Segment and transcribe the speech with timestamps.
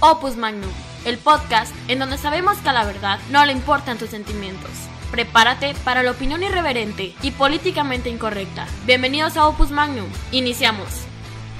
[0.00, 0.70] Opus Magnum,
[1.04, 4.70] el podcast en donde sabemos que a la verdad no le importan tus sentimientos.
[5.10, 8.66] Prepárate para la opinión irreverente y políticamente incorrecta.
[8.84, 10.08] Bienvenidos a Opus Magnum.
[10.32, 11.13] Iniciamos.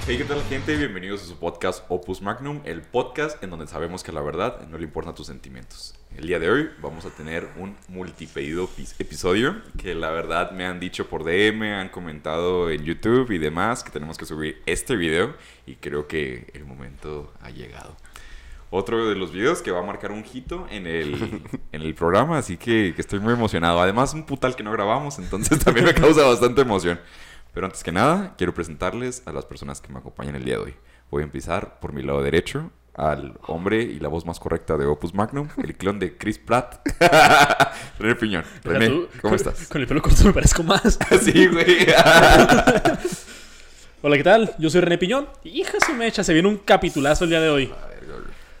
[0.07, 0.75] Hey, ¿qué tal gente?
[0.77, 4.77] Bienvenidos a su podcast Opus Magnum, el podcast en donde sabemos que la verdad no
[4.77, 5.95] le importan tus sentimientos.
[6.15, 10.65] El día de hoy vamos a tener un multipedido pis- episodio que la verdad me
[10.67, 14.95] han dicho por DM, han comentado en YouTube y demás que tenemos que subir este
[14.95, 15.33] video
[15.65, 17.97] y creo que el momento ha llegado.
[18.69, 21.41] Otro de los videos que va a marcar un hito en el,
[21.71, 23.81] en el programa, así que, que estoy muy emocionado.
[23.81, 26.99] Además, un putal que no grabamos, entonces también me causa bastante emoción.
[27.55, 30.61] Pero antes que nada, quiero presentarles a las personas que me acompañan el día de
[30.61, 30.75] hoy.
[31.09, 34.85] Voy a empezar por mi lado derecho, al hombre y la voz más correcta de
[34.85, 36.85] Opus Magnum, el clon de Chris Pratt,
[37.99, 38.43] René Piñón.
[38.61, 39.67] René, tú, ¿cómo con- estás?
[39.69, 40.99] Con el pelo corto me parezco más.
[41.23, 41.87] sí, güey.
[44.01, 44.53] Hola, ¿qué tal?
[44.59, 45.29] Yo soy René Piñón.
[45.45, 47.73] Hija su mecha, se viene un capitulazo el día de hoy.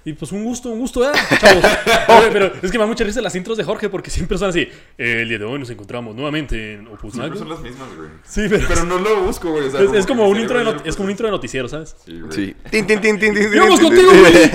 [0.07, 1.11] Y pues un gusto, un gusto, ¿eh?
[1.39, 1.63] Chavos.
[2.09, 4.49] Oye, pero es que me da mucha risa las intros de Jorge porque siempre son
[4.49, 4.59] así.
[4.99, 7.39] "Eh, el día de hoy nos encontramos nuevamente en Opus Siempre Magnum".
[7.39, 8.09] son las mismas, güey.
[8.23, 9.67] Sí, pero, Pero no lo busco, güey.
[9.67, 11.95] o sea, es, como un intro de es como un intro de noticiero, ¿sabes?
[12.05, 12.31] Sí, güey.
[12.31, 12.55] Sí.
[12.69, 14.51] Tin, tin, tin, tin, ¡Vamos contigo, güey!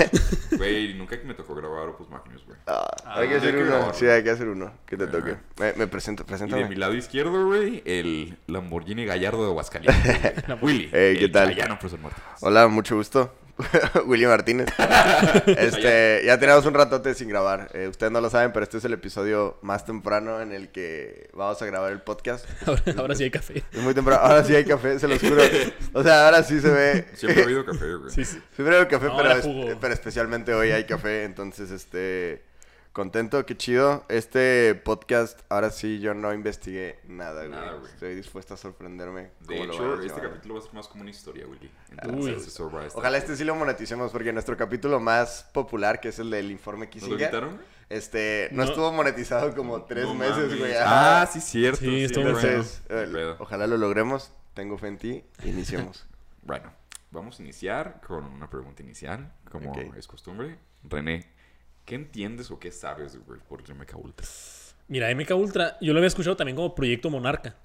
[0.57, 2.57] Güey, nunca me tocó grabar Opus Magnus, güey.
[2.67, 3.69] Ah, hay que Ah, hacer hay que uno.
[3.71, 3.93] grabarlo.
[3.95, 4.71] Sí, hay que hacer uno.
[4.85, 5.37] Que te toque.
[5.59, 10.33] Me, me presento, Y de mi lado izquierdo, güey, el Lamborghini Gallardo de Aguascalientes.
[10.61, 10.89] Willy.
[10.91, 11.55] Hey, ¿qué el tal?
[12.41, 13.33] Hola, mucho gusto.
[14.05, 14.67] Willy Martínez.
[15.45, 17.69] este, ya tenemos un ratote sin grabar.
[17.73, 21.29] Eh, ustedes no lo saben, pero este es el episodio más temprano en el que
[21.33, 22.45] vamos a grabar el podcast.
[22.65, 23.63] Ahora, ahora sí hay café.
[23.71, 24.21] Es muy temprano.
[24.21, 25.41] Ahora sí hay café, se los juro.
[25.93, 27.05] O sea, ahora sí se ve.
[27.13, 28.11] Siempre ha habido café, güey.
[28.11, 28.39] Sí, sí.
[28.55, 29.77] Siempre hay café, No, pero, ahora es- jugo.
[29.79, 31.23] pero especialmente hoy hay café.
[31.23, 32.43] Entonces, este.
[32.93, 34.03] Contento, qué chido.
[34.09, 37.49] Este podcast, ahora sí yo no investigué nada, güey.
[37.49, 37.89] Nada, güey.
[37.89, 39.31] Estoy dispuesto a sorprenderme.
[39.47, 41.71] De lo hecho, este capítulo va a ser más como una historia, Willy.
[41.91, 46.29] Entonces, estar- Ojalá este sí lo moneticemos, porque nuestro capítulo más popular, que es el
[46.31, 47.61] del informe ¿No lo Kissinger, quitaron?
[47.87, 48.69] este, no, No.
[48.69, 50.73] estuvo monetizado como tres No meses, güey.
[50.77, 51.79] Ah, sí, cierto.
[51.79, 52.13] Sí, sí.
[52.19, 54.33] Entonces, eh, ojalá lo logremos.
[54.53, 55.23] Tengo fe en ti.
[55.45, 56.05] Iniciemos.
[56.43, 56.73] Bueno,
[57.11, 60.57] vamos a iniciar con una pregunta inicial, como es costumbre.
[60.83, 61.31] René,
[61.85, 64.27] ¿qué entiendes o qué sabes, güey, por MK Ultra?
[64.87, 67.55] Mira, MK Ultra, yo lo había escuchado también como Proyecto Monarca,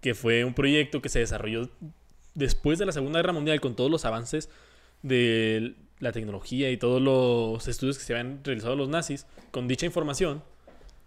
[0.00, 1.68] que fue un proyecto que se desarrolló
[2.34, 4.48] después de la Segunda Guerra Mundial con todos los avances
[5.02, 9.26] de la tecnología y todos los estudios que se habían realizado los nazis.
[9.50, 10.42] Con dicha información,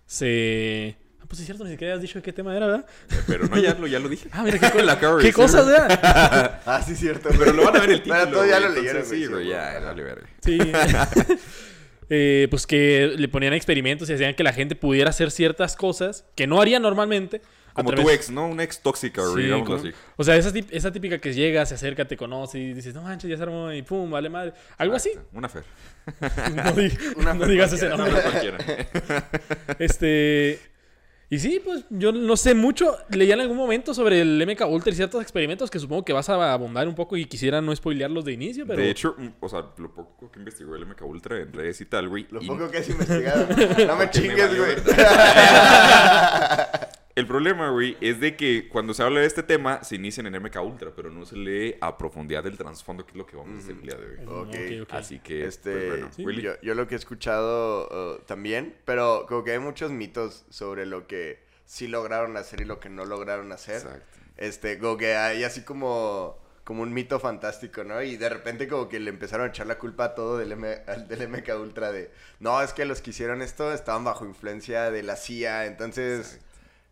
[0.06, 0.98] se...
[1.22, 2.86] Ah, pues es cierto, ni siquiera has dicho de qué tema era, ¿verdad?
[3.26, 4.28] Pero no, ya lo, ya lo dije.
[4.34, 5.66] Ah, mira, qué, co- La qué cosas.
[5.66, 6.62] ¿verdad?
[6.66, 7.30] ah, sí, cierto.
[7.40, 9.68] Pero lo van a ver el título, Pero todos ya lo leyeron, Sí, güey, ya,
[9.72, 9.86] seguro.
[9.88, 10.28] dale verga.
[10.44, 10.58] Sí.
[12.16, 16.26] Eh, pues que le ponían experimentos y hacían que la gente pudiera hacer ciertas cosas
[16.36, 17.42] que no haría normalmente.
[17.74, 18.46] Como través- tu ex, ¿no?
[18.48, 19.92] Una ex tóxica, Sí, como- así.
[20.16, 23.36] O sea, esa, típica que llega, se acerca, te conoce y dices, no manches, ya
[23.38, 24.54] se armó y pum, vale madre.
[24.78, 25.10] Algo así.
[25.32, 25.64] Una fer.
[26.56, 28.12] No, di- Una no digas ese nombre.
[28.12, 28.58] Una cualquiera.
[29.80, 30.60] Este.
[31.30, 32.96] Y sí, pues yo no sé mucho.
[33.10, 36.30] Leía en algún momento sobre el MK Ultra y ciertos experimentos que supongo que vas
[36.30, 38.80] a abundar un poco y quisiera no spoilearlos de inicio, pero.
[38.82, 41.86] De hecho, mm, o sea, lo poco que investigó el MK Ultra en redes y
[41.86, 42.28] tal, güey.
[42.30, 43.48] Lo y- poco que has investigado.
[43.88, 44.76] No me chingues, güey.
[47.24, 50.34] El problema, güey, es de que cuando se habla de este tema, se inicia en
[50.44, 53.56] MK Ultra, pero no se lee a profundidad del trasfondo, que es lo que vamos
[53.56, 54.26] a hacer el día de hoy.
[54.28, 54.48] Ok.
[54.50, 54.94] Ok, ok.
[54.94, 56.26] Así que, Este, pues, bueno, Sí.
[56.26, 56.42] Willy.
[56.42, 60.86] yo, yo lo que he escuchado uh, también, pero como que hay muchos mitos sobre
[60.86, 63.78] lo que sí lograron hacer y lo que no lograron hacer.
[63.78, 64.06] Exacto.
[64.38, 68.02] Este, como que hay así como, como un mito fantástico, ¿no?
[68.02, 70.68] Y de repente como que le empezaron a echar la culpa a todo del, M,
[70.88, 74.92] al- del MK Ultra de, no, es que los que hicieron esto estaban bajo influencia
[74.92, 76.40] de la CIA, entonces,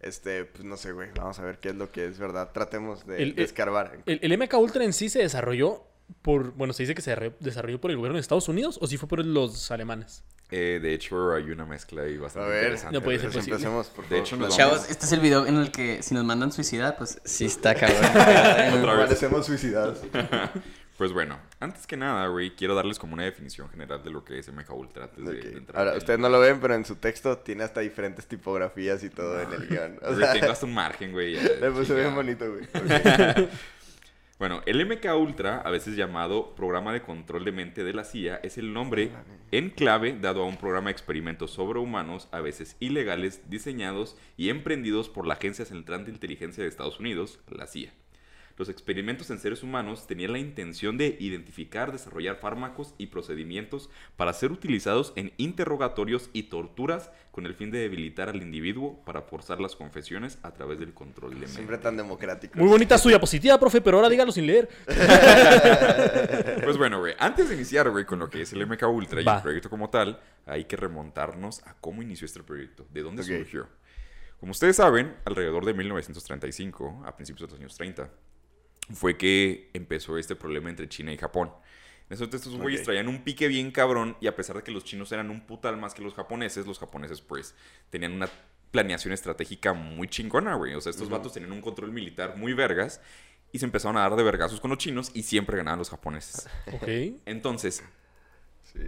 [0.01, 2.51] este, pues no sé, güey, vamos a ver qué es lo que es verdad.
[2.53, 3.99] Tratemos de, El- de el- escarbar.
[4.05, 5.83] ¿El, el MK Ultra en sí se desarrolló
[6.21, 6.51] por.
[6.53, 9.07] Bueno, se dice que se desarrolló por el gobierno de Estados Unidos o si fue
[9.07, 10.23] por los alemanes.
[10.53, 12.97] Eh, de hecho, hay una mezcla ahí bastante A ver, interesante.
[12.97, 13.69] No puede ser Entonces posible.
[13.69, 14.25] empecemos, por De favor.
[14.25, 16.97] hecho, nos vamos- Chavos, este es el video en el que si nos mandan suicidar,
[16.97, 17.99] pues sí está cabrón.
[18.79, 19.05] Otra vez.
[19.05, 19.99] Parecemos suicidados.
[21.01, 24.37] Pues bueno, antes que nada, güey, quiero darles como una definición general de lo que
[24.37, 25.43] es MK Ultra antes de, Ok.
[25.45, 25.79] de entrar.
[25.79, 29.41] Ahora, ustedes no lo ven, pero en su texto tiene hasta diferentes tipografías y todo
[29.41, 29.97] en el guion.
[30.03, 31.33] O Güey, sea, tengo hasta un margen, güey.
[31.59, 32.67] le puse bien bonito, güey.
[34.37, 38.39] Bueno, el MK Ultra, a veces llamado Programa de Control de Mente de la CIA,
[38.43, 39.11] es el nombre
[39.51, 45.09] en clave dado a un programa de experimentos sobrehumanos, a veces ilegales, diseñados y emprendidos
[45.09, 47.91] por la Agencia Central de Inteligencia de Estados Unidos, la CIA.
[48.61, 54.33] Los experimentos en seres humanos tenían la intención de identificar, desarrollar fármacos y procedimientos para
[54.33, 59.59] ser utilizados en interrogatorios y torturas con el fin de debilitar al individuo para forzar
[59.59, 61.53] las confesiones a través del control de mente.
[61.53, 62.59] Siempre tan democrático.
[62.59, 64.69] Muy bonita su diapositiva, profe, pero ahora dígalo sin leer.
[66.63, 69.23] Pues bueno, güey, antes de iniciar, güey, con lo que es el MK Ultra y
[69.23, 69.37] Va.
[69.37, 73.67] el proyecto como tal, hay que remontarnos a cómo inició este proyecto, de dónde surgió.
[74.39, 78.09] Como ustedes saben, alrededor de 1935, a principios de los años 30,
[78.93, 81.51] fue que empezó este problema entre China y Japón.
[82.09, 82.85] En eso estos güeyes Ok.
[82.85, 85.77] traían un pique bien cabrón y a pesar de que los chinos eran un putal
[85.77, 87.55] más que los japoneses, los japoneses pues
[87.89, 88.29] tenían una
[88.71, 90.73] planeación estratégica muy chingona, güey.
[90.75, 93.01] O sea, estos vatos tenían un control militar muy vergas
[93.53, 96.47] y se empezaron a dar de vergazos con los chinos y siempre ganaban los japoneses.
[96.73, 96.87] Ok.
[97.25, 97.83] Entonces,
[98.63, 98.79] Sí.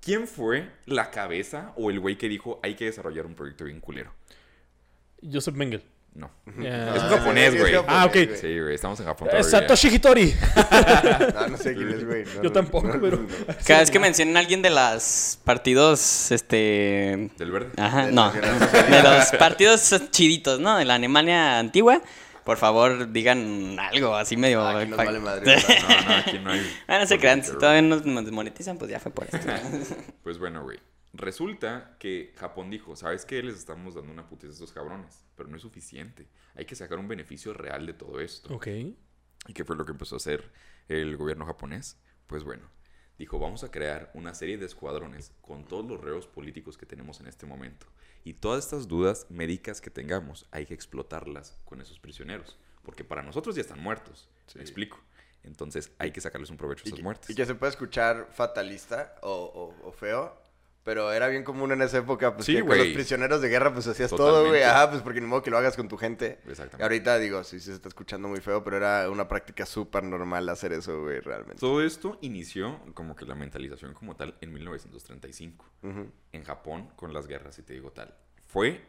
[0.00, 3.80] ¿quién fue la cabeza o el güey que dijo hay que desarrollar un proyecto bien
[3.80, 4.12] culero?
[5.22, 5.84] Joseph Mengele.
[6.14, 6.30] No.
[6.46, 7.74] Es un japonés, güey.
[7.86, 8.12] Ah, ok.
[8.38, 9.50] Sí, güey, estamos en Japón Eh, todavía.
[9.50, 10.34] Satoshi Hitori.
[11.34, 12.24] No, no sé quién es, güey.
[12.24, 13.28] No, Yo tampoco, no, pero- no, no.
[13.66, 17.30] Cada vez que mencionen a alguien de los partidos, este...
[17.38, 17.70] Del verde.
[17.78, 18.30] Ajá, no.
[18.30, 20.76] De los partidos chiditos, ¿no?
[20.76, 22.02] De la Alemania antigua.
[22.44, 24.60] Por favor, digan algo así medio...
[24.62, 25.56] Ah, aquí nos vale madre.
[25.88, 26.76] No, no, aquí no hay.
[26.88, 27.42] Ah, no se crean.
[27.42, 29.38] Si todavía nos nos desmonetizan, pues ya fue por esto.
[30.24, 30.78] Pues bueno, güey.
[31.12, 33.42] Resulta que Japón dijo, ¿sabes qué?
[33.42, 36.26] Les estamos dando una putiza a estos cabrones, pero no es suficiente.
[36.54, 38.54] Hay que sacar un beneficio real de todo esto.
[38.54, 38.66] Ok.
[38.68, 40.50] ¿Y qué fue lo que empezó a hacer
[40.88, 41.98] el gobierno japonés?
[42.26, 42.66] Pues bueno,
[43.18, 47.20] dijo, vamos a crear una serie de escuadrones con todos los reos políticos que tenemos
[47.20, 47.86] en este momento.
[48.24, 52.56] Y todas estas dudas médicas que tengamos, hay que explotarlas con esos prisioneros.
[52.84, 54.30] Porque para nosotros ya están muertos.
[54.54, 54.98] ¿Me explico?
[55.42, 57.28] Entonces hay que sacarles un provecho a esas muertes.
[57.30, 59.30] y que se puede escuchar fatalista o,
[59.82, 60.40] o- o feo.
[60.84, 63.72] Pero era bien común en esa época, pues Sí, que con los prisioneros de guerra,
[63.72, 64.62] pues hacías todo, güey.
[64.62, 66.40] Ajá, pues porque ni modo que lo hagas con tu gente.
[66.44, 66.78] Exactamente.
[66.78, 70.02] Y ahorita digo, sí, sí se está escuchando muy feo, pero era una práctica súper
[70.02, 71.60] normal hacer eso, güey, realmente.
[71.60, 75.64] Todo esto inició como que la mentalización como tal en 1935.
[75.82, 76.10] Ujú.
[76.32, 78.14] en Japón con las guerras, si te digo tal.
[78.46, 78.82] Fue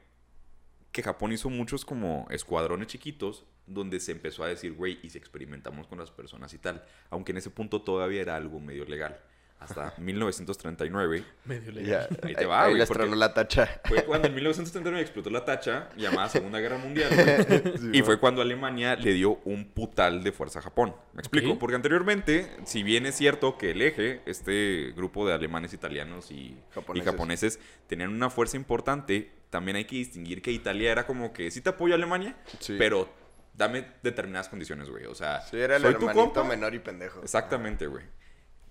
[0.91, 5.17] que Japón hizo muchos como escuadrones chiquitos donde se empezó a decir, güey, y si
[5.17, 6.83] experimentamos con las personas y tal.
[7.09, 9.19] Aunque en ese punto todavía era algo medio legal.
[9.63, 11.99] Hasta 1939 Medio.
[12.21, 13.81] Ahí te va, ahí güey, tronó la tacha.
[13.85, 17.09] fue cuando en 1939 explotó la tacha llamada Segunda Guerra Mundial.
[17.11, 17.89] güey.
[17.97, 20.95] y fue cuando Alemania le dio un putal de fuerza a Japón.
[21.13, 21.57] ¿Me explico?
[21.59, 26.57] Porque anteriormente, si bien es cierto que el eje, este grupo de alemanes, italianos y
[26.73, 27.03] Japoneses.
[27.07, 31.51] y japoneses tenían una fuerza importante, también hay que distinguir que Italia era como que
[31.51, 32.75] sí te apoyo a Alemania, Sí.
[32.77, 33.07] pero
[33.53, 35.05] dame determinadas condiciones, güey.
[35.05, 37.21] O sea, Sí, era el soy tu compa, menor y pendejo.
[37.21, 38.03] Exactamente, güey.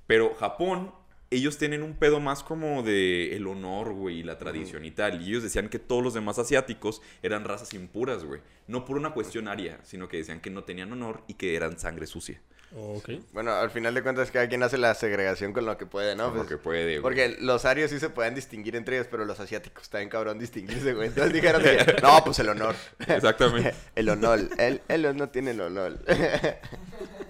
[0.06, 0.92] Pero Japón,
[1.30, 5.22] ellos tienen un pedo más como de el honor, güey, y la tradición y tal.
[5.22, 8.40] Y ellos decían que todos los demás asiáticos eran razas impuras, güey.
[8.66, 11.78] No por una cuestión aria, sino que decían que no tenían honor y que eran
[11.78, 12.40] sangre sucia.
[12.74, 13.10] Ok.
[13.32, 16.28] Bueno, al final de cuentas, cada quien hace la segregación con lo que puede, ¿no?
[16.30, 17.02] Con lo Pues, que puede, güey.
[17.02, 20.38] Porque los arios sí se pueden distinguir entre ellos, pero los asiáticos está bien cabrón
[20.38, 21.08] distinguirse, güey.
[21.08, 22.74] Entonces dijeron, que, no, pues el honor.
[23.06, 23.74] Exactamente.
[23.94, 24.40] el honor.
[24.56, 25.98] Él, él no tiene el honor.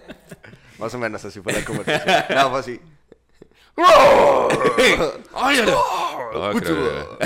[0.82, 2.24] Más o menos así fue la conversación.
[2.36, 2.80] No, fue así.
[3.74, 4.48] No,
[6.60, 7.18] creo-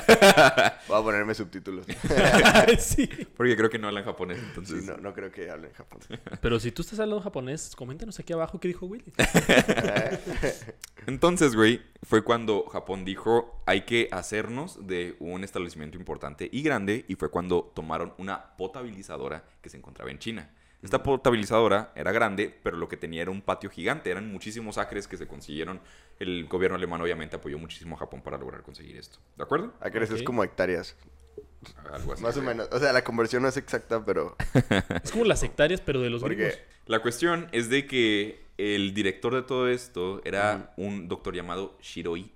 [0.88, 1.86] Voy a ponerme subtítulos.
[2.78, 3.08] sí.
[3.36, 4.80] porque creo que no hablan japonés, entonces...
[4.84, 6.06] Sí, no, no creo que hablen japonés.
[6.40, 9.12] Pero si tú estás hablando japonés, coméntanos aquí abajo qué dijo Willy.
[11.06, 17.04] Entonces, güey, fue cuando Japón dijo, hay que hacernos de un establecimiento importante y grande,
[17.08, 20.50] y fue cuando tomaron una potabilizadora que se encontraba en China.
[20.82, 25.08] Esta potabilizadora era grande, pero lo que tenía era un patio gigante, eran muchísimos acres
[25.08, 25.80] que se consiguieron.
[26.18, 29.18] El gobierno alemán obviamente apoyó muchísimo a Japón para lograr conseguir esto.
[29.36, 29.72] ¿De acuerdo?
[29.80, 30.96] Acres es como hectáreas.
[31.90, 32.22] Algo así.
[32.22, 32.68] Más o menos.
[32.70, 34.36] O sea, la conversión no es exacta, pero...
[35.02, 36.58] Es como las hectáreas, pero de los Porque gringos.
[36.86, 42.30] La cuestión es de que el director de todo esto era un doctor llamado Shiroi.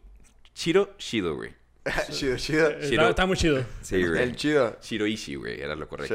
[0.55, 1.55] Shiro Shido, güey.
[2.11, 2.71] chido, chido.
[2.81, 3.65] Shiro- Está, está muy chido.
[3.83, 4.23] Sí, güey.
[4.23, 4.77] El chido.
[4.83, 6.15] Shiroishi, güey, era lo correcto.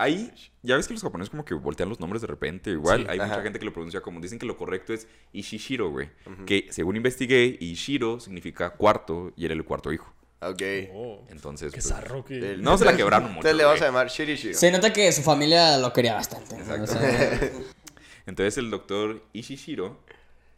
[0.00, 3.00] Ahí, ya ves que los japoneses como que voltean los nombres de repente, igual.
[3.02, 3.06] Sí.
[3.08, 6.08] Hay mucha gente que lo pronuncia como dicen que lo correcto es Ishishiro, güey.
[6.46, 10.12] Que según investigué, Ishiro significa cuarto y era el cuarto hijo.
[10.40, 10.62] Ok.
[10.92, 12.38] Oh, Entonces, qué pues, zarro que...
[12.38, 14.54] El- No se la quebraron mucho, Entonces le vamos a llamar Shirishiro.
[14.56, 16.56] Se nota que su familia lo quería bastante.
[16.58, 16.84] ¿no?
[16.84, 17.40] O sea,
[18.26, 20.00] Entonces el doctor Ishishiro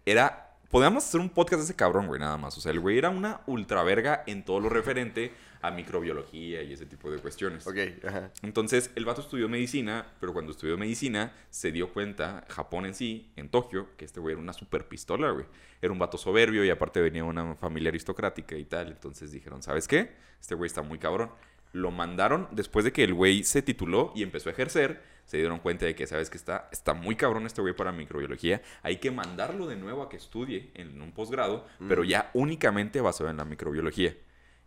[0.04, 2.56] era Podríamos hacer un podcast de ese cabrón, güey, nada más.
[2.56, 6.72] O sea, el güey era una ultra verga en todo lo referente a microbiología y
[6.72, 7.66] ese tipo de cuestiones.
[7.66, 8.30] Ok, ajá.
[8.42, 13.32] Entonces, el vato estudió medicina, pero cuando estudió medicina se dio cuenta, Japón en sí,
[13.34, 15.44] en Tokio, que este güey era una super pistola, güey.
[15.82, 18.92] Era un vato soberbio y aparte venía de una familia aristocrática y tal.
[18.92, 20.12] Entonces dijeron, ¿sabes qué?
[20.40, 21.32] Este güey está muy cabrón.
[21.72, 25.02] Lo mandaron después de que el güey se tituló y empezó a ejercer.
[25.24, 28.62] Se dieron cuenta de que, ¿sabes que está, está muy cabrón este güey para microbiología.
[28.82, 33.30] Hay que mandarlo de nuevo a que estudie en un posgrado, pero ya únicamente basado
[33.30, 34.16] en la microbiología.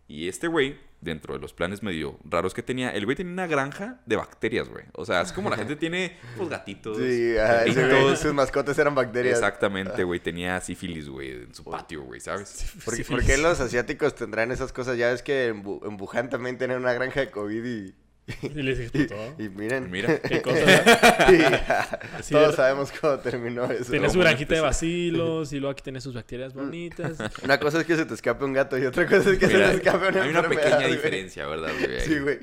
[0.08, 3.46] Y este güey, dentro de los planes medio raros que tenía, el güey tenía una
[3.46, 4.84] granja de bacterias, güey.
[4.94, 6.96] O sea, es como la gente tiene, pues, gatitos.
[6.96, 7.34] Sí,
[7.72, 9.36] güey, sus mascotas eran bacterias.
[9.38, 10.20] Exactamente, güey.
[10.20, 12.72] Tenía sífilis, güey, en su patio, güey, ¿sabes?
[12.84, 14.96] ¿Por, por qué los asiáticos tendrán esas cosas?
[14.96, 17.94] Ya ves que en, Bu- en Wuhan también tienen una granja de COVID y...
[18.42, 19.14] Y les explotó.
[19.38, 19.90] Y miren.
[19.90, 20.18] Mira.
[20.18, 21.98] Qué cosa,
[22.30, 23.90] todos sabemos cómo terminó eso.
[23.90, 27.18] Tenía su granjita de bacilos y luego aquí tiene sus bacterias bonitas.
[27.44, 29.72] Una cosa es que se te escape un gato y otra cosa es que Mira,
[29.72, 30.92] se te escape una hay una pequeña güey.
[30.92, 32.00] diferencia, ¿verdad, güey?
[32.00, 32.38] Sí, güey.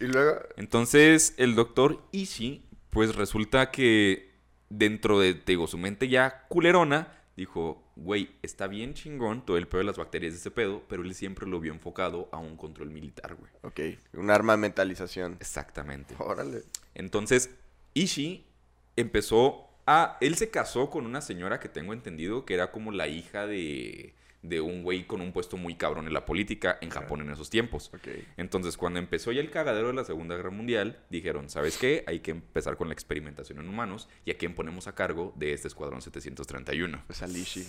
[0.00, 0.40] Y luego...
[0.56, 4.30] Entonces, el doctor Ishii, pues resulta que
[4.70, 9.66] dentro de, te digo, su mente ya culerona, dijo, güey, está bien chingón todo el
[9.66, 12.56] pedo de las bacterias de ese pedo, pero él siempre lo vio enfocado a un
[12.56, 13.50] control militar, güey.
[13.62, 15.36] Ok, un arma de mentalización.
[15.40, 16.14] Exactamente.
[16.18, 16.62] Órale.
[16.94, 17.50] Entonces,
[17.94, 18.44] Ishii
[18.96, 20.16] empezó a...
[20.20, 24.14] Él se casó con una señora que tengo entendido que era como la hija de,
[24.42, 27.50] de un güey con un puesto muy cabrón en la política en Japón en esos
[27.50, 27.90] tiempos.
[28.36, 32.04] Entonces, cuando empezó ya el cagadero de la Segunda Guerra Mundial, dijeron, ¿sabes qué?
[32.06, 35.52] Hay que empezar con la experimentación en humanos y a quién ponemos a cargo de
[35.52, 37.04] este escuadrón 731.
[37.06, 37.60] Pues Alishi.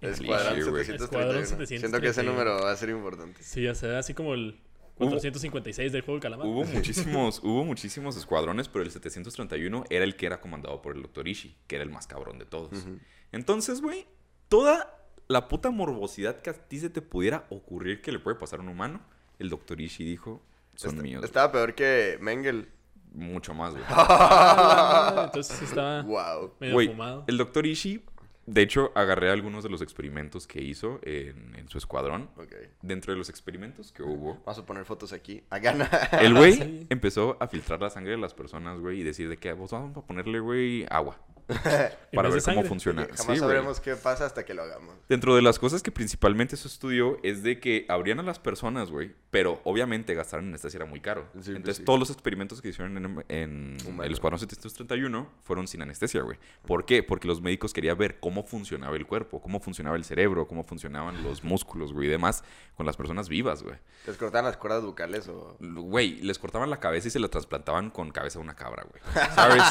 [0.00, 0.84] Es Escuadrón Lishi, güey.
[0.84, 1.40] 731.
[1.40, 2.32] Escuadrón Siento que ese 731.
[2.32, 3.42] número va a ser importante.
[3.42, 4.60] Sí, ya se ve así como el
[4.96, 6.46] 456 del juego del calamar.
[6.46, 11.02] Hubo muchísimos, hubo muchísimos escuadrones, pero el 731 era el que era comandado por el
[11.02, 11.28] Dr.
[11.28, 12.86] Ishii, que era el más cabrón de todos.
[13.32, 14.06] Entonces, güey,
[14.48, 18.58] toda la puta morbosidad que a ti se te pudiera ocurrir que le puede pasar
[18.60, 19.00] a un humano,
[19.38, 19.80] el Dr.
[19.80, 20.42] Ishii dijo,
[20.74, 21.24] son míos.
[21.24, 22.68] Estaba peor que Mengel.
[23.12, 23.84] Mucho más, güey.
[23.88, 26.54] Ah, Entonces estaba Wow.
[26.60, 27.24] medio Güey, fumado.
[27.28, 27.64] el Dr.
[27.66, 28.02] Ishii,
[28.46, 32.28] de hecho, agarré algunos de los experimentos que hizo en, en su escuadrón.
[32.36, 32.52] Ok.
[32.82, 35.42] Dentro de los experimentos que hubo, Vamos a poner fotos aquí.
[35.48, 35.88] A gana.
[36.20, 36.86] el güey Sí.
[36.90, 39.96] empezó a filtrar la sangre de las personas, güey, y decir de que "Pues vamos
[39.96, 41.16] a ponerle, güey, agua.
[42.14, 43.02] Para ver cómo funciona.
[43.02, 43.38] Jamás Sí, güey.
[43.38, 44.94] sabremos qué pasa hasta que lo hagamos.
[45.08, 48.90] Dentro de las cosas que principalmente se estudió es de que abrían a las personas,
[48.90, 51.22] güey, pero obviamente gastar en anestesia era muy caro.
[51.32, 51.84] Sí, pues Entonces sí.
[51.84, 56.38] todos los experimentos que hicieron en, en el Escuadrón 731 fueron sin anestesia, güey.
[56.66, 57.02] ¿Por qué?
[57.02, 61.22] Porque los médicos querían ver cómo funcionaba el cuerpo, cómo funcionaba el cerebro, cómo funcionaban
[61.24, 62.44] los músculos, güey, y demás
[62.76, 63.76] con las personas vivas, güey.
[64.06, 65.56] ¿Les cortaban las cuerdas bucales o...?
[65.60, 69.02] Güey, les cortaban la cabeza y se la trasplantaban con cabeza de una cabra, güey.
[69.34, 69.62] ¿Sabes?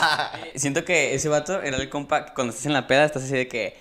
[0.55, 3.33] Siento que ese vato era el compa que cuando estás en la peda estás así
[3.33, 3.77] de que.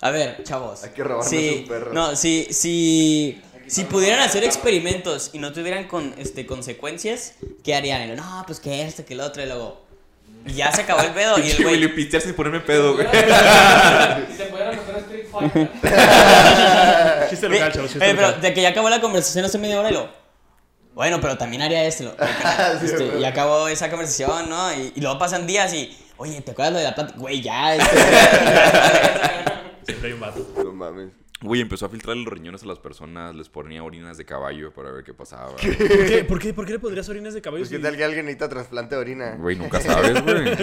[0.00, 0.84] A ver, chavos.
[0.84, 1.92] Hay que robarnos sí, un perro.
[1.92, 8.10] No, si, si, si pudieran hacer experimentos y no tuvieran con, este, consecuencias, ¿qué harían?
[8.10, 9.82] Y no, pues que esto, que lo otro, y luego.
[10.46, 11.38] Y ya se acabó el pedo.
[11.38, 11.76] y el güey.
[11.76, 13.06] Willy pistearse y ponerme pedo, güey.
[14.30, 15.70] Si te pudieran meter a Street Fighter.
[17.30, 20.23] Chiste local, chavos, pero de que ya acabó la conversación hace media hora y lo.
[20.94, 22.14] Bueno, pero también haría esto.
[22.82, 24.72] este, y acabó esa conversación, ¿no?
[24.72, 25.96] Y, y luego pasan días y.
[26.16, 27.14] Oye, ¿te acuerdas lo de la plata?
[27.16, 27.74] Güey, ya.
[27.76, 27.86] este-
[29.84, 30.46] Siempre hay un vato.
[30.64, 31.10] No mames.
[31.44, 34.90] Güey, empezó a filtrar los riñones a las personas, les ponía orinas de caballo para
[34.90, 35.50] ver qué pasaba.
[35.56, 37.60] ¿Por qué, por qué, por qué le pondrías orines de caballo?
[37.62, 39.36] Pues si- tal que alguien necesita trasplante de orina.
[39.36, 40.34] Güey, nunca sabes, güey.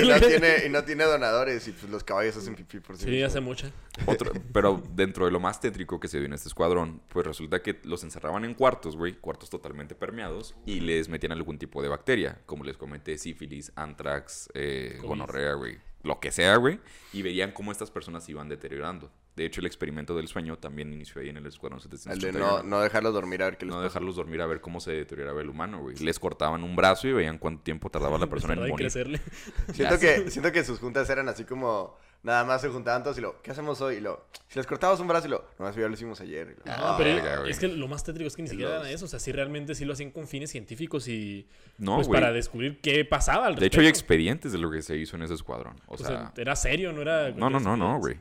[0.00, 2.96] Y, y no tiene, y no tiene donadores y pues los caballos hacen pipí por
[2.96, 3.04] sí.
[3.04, 3.70] Sí, hace mucha.
[4.06, 7.62] Otro- pero dentro de lo más tétrico que se dio en este escuadrón, pues resulta
[7.62, 11.88] que los encerraban en cuartos, güey, cuartos totalmente permeados, y les metían algún tipo de
[11.88, 16.80] bacteria, como les comenté, sífilis, antrax, eh, gonorrea, güey, lo que sea, güey,
[17.12, 19.10] y veían cómo estas personas se iban deteriorando.
[19.40, 22.46] De hecho, el experimento del sueño también inició ahí en el escuadrón El de 731.
[22.58, 23.88] no, no dejarlos dormir a ver qué les No pasa.
[23.88, 25.96] dejarlos dormir a ver cómo se deterioraba el humano, güey.
[25.96, 28.90] Les cortaban un brazo y veían cuánto tiempo tardaba la persona en morir.
[29.72, 31.96] Siento que, siento que sus juntas eran así como...
[32.22, 33.40] Nada más se juntaban todos y lo...
[33.40, 33.94] ¿Qué hacemos hoy?
[33.94, 34.26] Y lo...
[34.48, 35.42] Si les cortamos un brazo y lo...
[35.58, 36.54] No, eso ya lo hicimos ayer.
[36.66, 37.50] Lo, No, pero verga, güey.
[37.50, 39.06] es que lo más tétrico es que ni siquiera Los- eran eso.
[39.06, 41.48] O sea, sí realmente sí lo hacían con fines científicos y.
[41.78, 44.00] No, pues para descubrir qué pasaba al De hecho, hay respecto.
[44.12, 45.76] expedientes de lo que se hizo en ese escuadrón.
[45.86, 47.30] O O sea, sea, era serio, no era.
[47.30, 48.18] no, no, no, no, güey.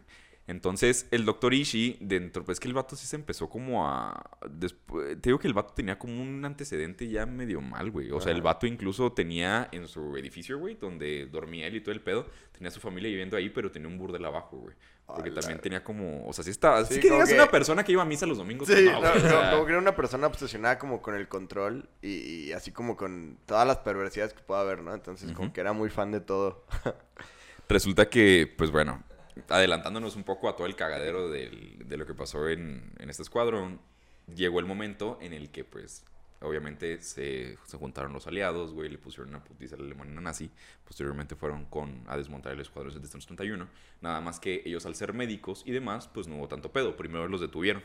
[0.50, 4.20] Entonces, el doctor Ishii, dentro, pues que el vato sí se empezó como a...
[4.42, 8.12] despu- te digo que el vato tenía como un antecedente ya medio mal, güey.
[8.12, 11.92] O sea, el vato incluso tenía en su edificio, güey, donde dormía él y todo
[11.94, 14.76] el pedo, tenía su familia viviendo ahí, pero tenía un burdel abajo, güey.
[15.06, 16.28] Porque también tenía como...
[16.28, 16.84] O sea, sí estaba...
[16.84, 18.68] Sí, Sí, que digas que- una persona que iba a misa los domingos.
[18.68, 21.88] Sí, pues no, no, no, como que era una persona obsesionada como con el control
[22.02, 22.10] y,
[22.48, 24.96] y así como con todas las perversidades que pueda haber, ¿no?
[24.96, 26.66] Entonces como que era muy fan de todo.
[27.70, 29.04] Resulta que, pues bueno,
[29.48, 33.24] adelantándonos un poco a todo el cagadero del- de lo que pasó en, en este
[33.24, 33.80] escuadrón,
[34.36, 36.04] llegó el momento en el que, pues,
[36.42, 40.50] obviamente se, se juntaron los aliados, güey, le pusieron una putiza a la Alemania nazi.
[40.86, 43.68] Posteriormente fueron con, a desmontar el escuadrón 731.
[44.02, 46.96] Nada más que ellos, al ser médicos y demás, pues no hubo tanto pedo.
[46.96, 47.84] Primero los detuvieron.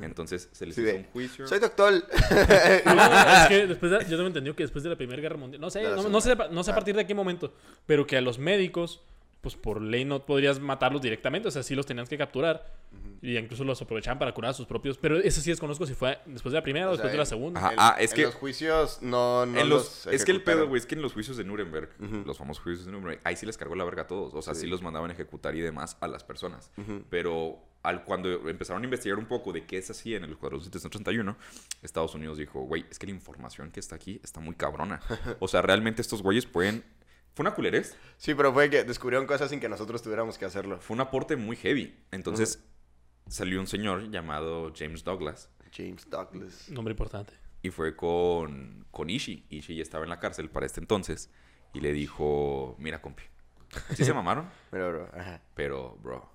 [0.00, 1.46] Entonces se les Sí, hizo de, un juicio.
[1.46, 1.92] Soy doctor.
[2.86, 3.02] No,
[3.42, 5.70] es que después de- yo tengo entendido que después de la Primera Guerra Mundial, no
[5.70, 6.76] sé, no, no sé, no sé a Ah.
[6.76, 7.54] partir de qué momento,
[7.86, 9.02] pero que a los médicos,
[9.44, 12.66] pues por ley no podrías matarlos directamente, o sea, sí los tenías que capturar
[13.22, 16.18] y incluso los aprovechaban para curar a sus propios, pero eso sí desconozco si fue
[16.26, 17.60] después de la primera o, O después sea, de la segunda.
[17.60, 17.72] Ajá.
[17.76, 20.80] Ah, es en que- los juicios no, no En los- es que el pedo, güey,
[20.80, 21.90] es que en los juicios de Nuremberg,
[22.26, 24.34] los famosos juicios de Nuremberg, ahí sí les cargó la verga a todos.
[24.34, 26.70] O sea, sí, los mandaban a ejecutar y demás a las personas.
[27.10, 30.60] Pero al, cuando empezaron a investigar un poco de qué se hacía en el Escuadrón
[30.62, 31.36] 731,
[31.82, 35.00] Estados Unidos dijo, güey, es que la información que está aquí está muy cabrona.
[35.40, 36.82] O sea, realmente estos güeyes pueden...
[37.34, 40.78] Fue una culerez, Sí, pero fue que descubrieron cosas sin que nosotros tuviéramos que hacerlo.
[40.80, 41.94] fue un aporte muy heavy.
[42.12, 42.62] Entonces
[43.28, 46.68] salió un señor llamado James Douglas James Douglas.
[46.70, 47.32] Nombre importante.
[47.62, 49.46] y fue con, con Ishii.
[49.48, 51.30] Ishii ya estaba en la cárcel para este entonces
[51.72, 53.24] y le dijo, mira, compi,
[53.96, 55.42] sí se mamaron, Pero, bro, ajá.
[55.54, 56.30] pero, bro,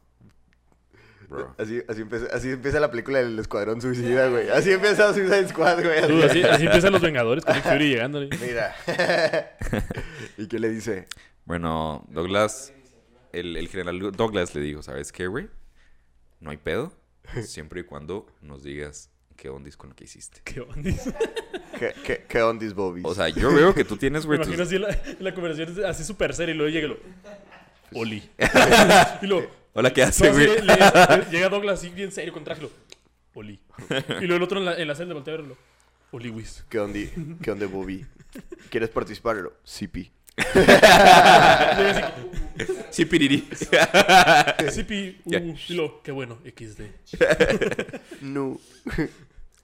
[1.29, 1.55] bro.
[1.57, 4.49] Así, así, empieza, así empieza la película del Escuadrón Suicida, güey.
[4.49, 6.01] Así empieza Suicide Squad, güey.
[6.07, 8.19] Dude, así, así empiezan los Vengadores con Nick Fury llegando.
[8.21, 8.75] Mira.
[10.37, 11.07] ¿Y qué le dice?
[11.45, 12.73] Bueno, Douglas,
[13.33, 15.47] el, el general Douglas le dijo, ¿sabes qué, güey?
[16.39, 16.93] No hay pedo,
[17.43, 20.41] siempre y cuando nos digas qué ondis con lo que hiciste.
[20.43, 20.91] ¿Qué onda?
[21.79, 23.01] ¿Qué, qué, qué ondis, Bobby?
[23.05, 25.85] O sea, yo veo que tú tienes, Me güey, tus- imagino así la, la conversación
[25.85, 26.97] así súper seria y luego llega lo...
[27.93, 28.29] Oli.
[29.21, 29.59] y lo...
[29.79, 30.45] Hola, ¿qué No, hace, güey?
[30.47, 32.67] le- le- llega Douglas así bien serio con traje.
[33.33, 33.61] Oli.
[34.19, 35.57] Y luego el otro en la, en la celda voltea a verlo.
[36.11, 36.65] Oli Wiz.
[36.67, 37.09] ¿Qué ondi?
[37.41, 38.05] ¿Qué onda, Bobby?
[38.69, 39.37] ¿Quieres participar?
[39.63, 40.11] CP.
[42.89, 43.47] Sí, piriri.
[44.69, 46.81] Sí, pi, uh, y lo, qué bueno, XD.
[48.21, 48.59] No.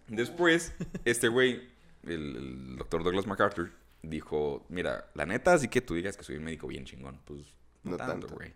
[0.08, 1.62] Después, este güey,
[2.04, 3.70] el, el doctor Douglas MacArthur,
[4.02, 7.20] dijo, mira, la neta, así que tú digas que soy un médico bien chingón.
[7.26, 7.42] Pues
[7.84, 8.36] no, No tanto, tanto.
[8.36, 8.54] güey.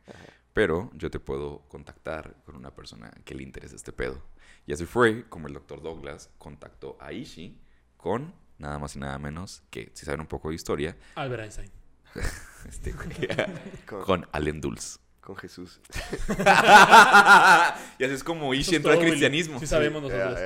[0.54, 4.22] Pero yo te puedo contactar con una persona que le interese este pedo.
[4.66, 7.58] Y así fue como el doctor Douglas contactó a Ishii
[7.98, 11.72] con nada más y nada menos que, si saben un poco de historia, Albert Einstein.
[12.68, 12.94] este
[13.86, 15.00] Con, con Allen Dulles.
[15.22, 15.80] con Jesús.
[18.00, 19.60] y así es como es entró al cristianismo.
[19.60, 20.38] Sí sabemos nosotros.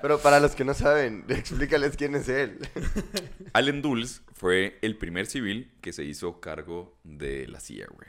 [0.00, 2.58] Pero para los que no saben, explícales quién es él.
[3.52, 8.08] Allen Dulles fue el primer civil que se hizo cargo de la CIA, güey.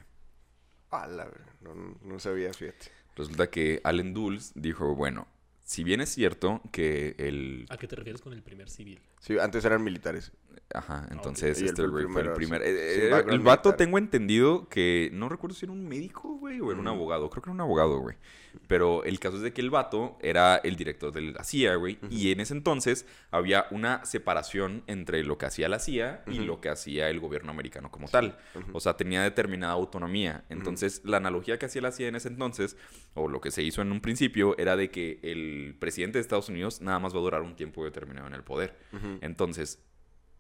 [1.61, 2.91] No, no sabía, fíjate.
[3.15, 5.27] Resulta que Allen Dulles dijo, bueno,
[5.63, 7.65] si bien es cierto que el...
[7.69, 8.99] ¿A qué te refieres con el primer civil?
[9.19, 10.31] Sí, antes eran militares.
[10.73, 12.61] Ajá, entonces este güey fue el primer...
[12.61, 13.77] eh, eh, el vato militar.
[13.77, 15.09] tengo entendido que...
[15.13, 17.29] No recuerdo si era un médico, güey, o era un abogado.
[17.29, 18.17] Creo que era un abogado, güey.
[18.67, 21.99] Pero el caso es de que el vato era el director de la CIA, güey.
[22.09, 26.61] Y en ese entonces había una separación entre lo que hacía la CIA y lo
[26.61, 28.37] que hacía el gobierno americano como tal.
[28.71, 30.43] O sea, tenía determinada autonomía.
[30.49, 32.77] Entonces, la analogía que hacía la CIA en ese entonces,
[33.15, 36.49] o lo que se hizo en un principio, era de que el presidente de Estados
[36.49, 38.77] Unidos nada más va a durar un tiempo determinado en el poder.
[39.21, 39.79] Entonces,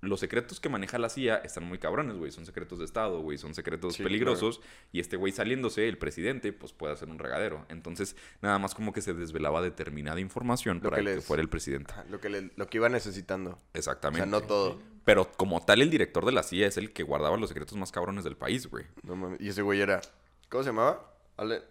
[0.03, 2.31] los secretos que maneja la CIA están muy cabrones, güey.
[2.31, 3.37] Son secretos de Estado, güey.
[3.37, 4.61] Son secretos Sí, peligrosos.
[4.91, 7.65] Y este güey saliéndose, el presidente, pues puede hacer un regadero.
[7.69, 11.49] Entonces, nada más como que se desvelaba determinada información Lo para que que, fuera el
[11.49, 11.91] presidente.
[11.93, 13.51] Ajá, Lo que, le- lo que iba necesitando.
[13.51, 14.29] O Exactamente.
[14.29, 14.79] sea, no todo.
[15.05, 17.91] Pero como tal, el director de la CIA es el que guardaba los secretos más
[17.91, 18.85] cabrones del país, güey.
[19.03, 19.41] No mames.
[19.41, 20.01] Y ese güey era.
[20.49, 21.13] ¿Cómo se llamaba?
[21.37, 21.61] Allen,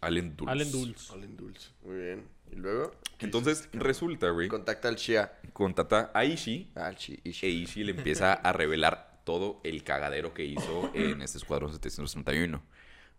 [0.00, 0.52] Allen Dulles.
[0.52, 1.10] Allen Dulles.
[1.10, 1.68] Allen Dulce.
[1.84, 2.28] Muy bien.
[2.52, 2.92] ¿Y luego?
[3.20, 5.38] Entonces, resulta, güey, Contacta al Shia.
[5.52, 7.20] contacta a Ishii Ah, al Shi.
[7.24, 7.46] e Ishi.
[7.46, 12.62] Ishii le empieza a revelar todo el cagadero que hizo en este escuadrón 731.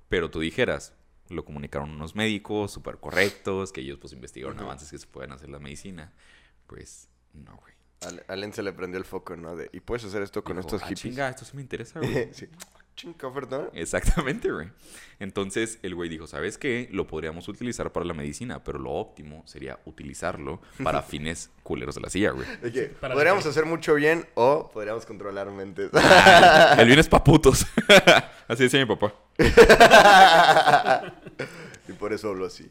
[0.07, 0.93] Pero tú dijeras,
[1.29, 5.47] lo comunicaron unos médicos súper correctos, que ellos pues investigaron avances que se pueden hacer
[5.47, 6.13] en la medicina.
[6.65, 7.73] Pues, no, güey.
[8.01, 9.55] Al- Allen se le prendió el foco, ¿no?
[9.55, 11.01] De, y puedes hacer esto con Dijo, estos "Ah, hippies.
[11.01, 12.29] chinga, esto sí me interesa, güey.
[12.33, 12.47] sí.
[12.99, 13.69] Chinga, ¿verdad?
[13.75, 14.67] Exactamente, güey.
[15.19, 16.89] Entonces el güey dijo, ¿sabes qué?
[16.91, 22.01] Lo podríamos utilizar para la medicina, pero lo óptimo sería utilizarlo para fines culeros de
[22.01, 22.45] la CIA, güey.
[22.99, 25.91] Para podríamos hacer mucho bien o podríamos controlar mentes.
[26.77, 27.65] El bien es pa' putos.
[28.49, 29.13] Así decía mi papá.
[31.87, 32.69] y por eso hablo así.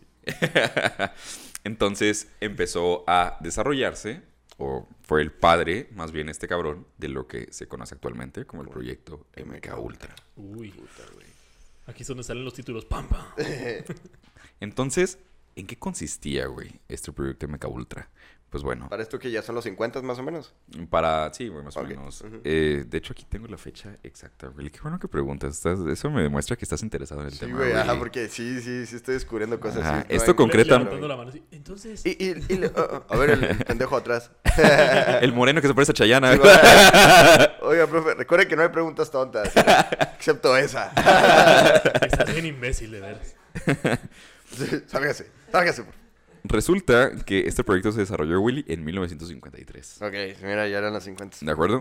[1.65, 4.21] Entonces empezó a desarrollarse,
[4.59, 8.63] o fue el padre, más bien este cabrón, de lo que se conoce actualmente como
[8.63, 10.15] el proyecto MK Ultra.
[10.37, 10.75] Uy.
[11.87, 12.85] Aquí es donde salen los títulos.
[12.85, 13.25] Pam, pam.
[14.61, 15.19] Entonces,
[15.59, 18.09] ¿En qué consistía, güey, este proyecto MK Ultra?
[18.49, 20.55] Pues bueno, Para esto que ya son los 50 más o menos.
[20.89, 21.31] para...
[21.35, 22.25] Sí, güey, más o menos.
[22.45, 24.71] Eh, de hecho, aquí tengo la fecha exacta, güey.
[24.71, 25.53] Qué bueno que preguntas.
[25.55, 27.99] Estás- eso me demuestra que estás interesado en el Sí, tema, güey, ajá, güey.
[27.99, 30.07] porque sí, sí, sí estoy descubriendo cosas Ajá, así.
[30.15, 31.43] esto hay- concreta- Levantando la mano así.
[31.51, 34.31] Entonces, Y, y, y le- oh, oh, a ver, el, pendejo atrás.
[35.21, 36.33] El moreno que se parece a Chayana.
[36.35, 36.41] Sí.
[37.63, 39.53] Oiga, profe, recuerde que no hay preguntas tontas.
[40.17, 40.91] Excepto esa.
[42.01, 43.35] estás bien imbécil, de veras.
[44.51, 45.83] Sí, Sálgase, sálgase.
[45.85, 46.09] por favor.
[46.45, 50.01] Resulta que este proyecto se desarrolló, Willy, en 1953.
[50.03, 51.39] Ok, mira, ya eran las 50.
[51.41, 51.81] ¿De acuerdo?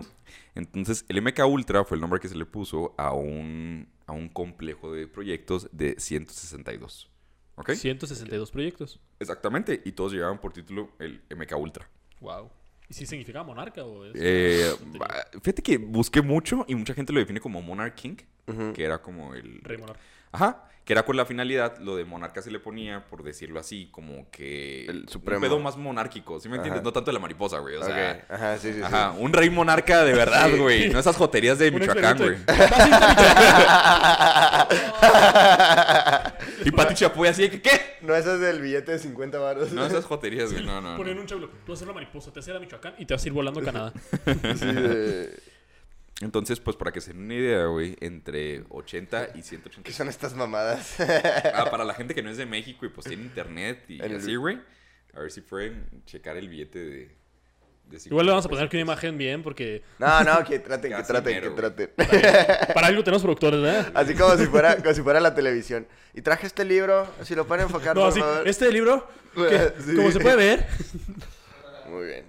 [0.54, 4.28] Entonces, el MK Ultra fue el nombre que se le puso a un, a un
[4.28, 7.10] complejo de proyectos de 162.
[7.56, 7.70] ¿Ok?
[7.72, 9.00] 162 proyectos.
[9.20, 9.80] Exactamente.
[9.84, 11.88] Y todos llevaban por título el MK Ultra.
[12.20, 12.50] Wow.
[12.88, 14.12] ¿Y si significa monarca o es?
[14.16, 18.16] Eh, va- fíjate que busqué mucho y mucha gente lo define como Monarch King,
[18.74, 19.60] que era como el...
[19.62, 20.00] Rey monarca.
[20.32, 23.88] Ajá, que era con la finalidad, lo de monarca se le ponía, por decirlo así,
[23.90, 24.86] como que...
[24.86, 25.40] El Un supremo.
[25.42, 26.80] pedo más monárquico, ¿sí me entiendes?
[26.80, 26.84] Ajá.
[26.84, 28.24] No tanto de la mariposa, güey, o sea...
[28.28, 28.82] ajá, sí, sí, sí.
[28.82, 30.88] Ajá, un rey monarca de verdad, güey.
[30.88, 32.36] No esas joterías de Un Michoacán, güey.
[36.64, 37.80] Y Pati Chapoy así de que, ¿qué?
[38.02, 39.72] No, esa es del billete de 50 baros.
[39.72, 40.64] No, esas joterías, güey.
[40.64, 41.20] No, no, Ponen no.
[41.22, 41.48] un chablo.
[41.48, 43.22] Tú vas a hacer la mariposa, te vas a ir a Michoacán y te vas
[43.24, 43.92] a ir volando a Canadá.
[44.58, 45.57] Sí, de-
[46.20, 49.92] Entonces, pues para que se den una idea, güey, entre 80 y ¿Qué 180.
[49.92, 50.96] son estas mamadas?
[51.54, 54.10] Ah, para la gente que no es de México y pues tiene internet y En
[54.12, 54.58] el- así, güey.
[55.14, 57.16] A ver si pueden checar el billete de.
[57.86, 60.58] de Igual le vamos a 50 poner aquí una imagen bien porque No, no, que
[60.58, 61.90] traten, que traten, mero, que traten.
[62.74, 63.92] para algo tenemos productores, ¿verdad?
[63.94, 65.86] Así como si fuera, como si fuera la televisión.
[66.14, 68.46] Y traje este libro, si lo pueden enfocar, No, por así, favor.
[68.48, 69.94] este libro, que, Sí.
[69.94, 70.66] como se puede ver,
[71.88, 72.24] Muy bien.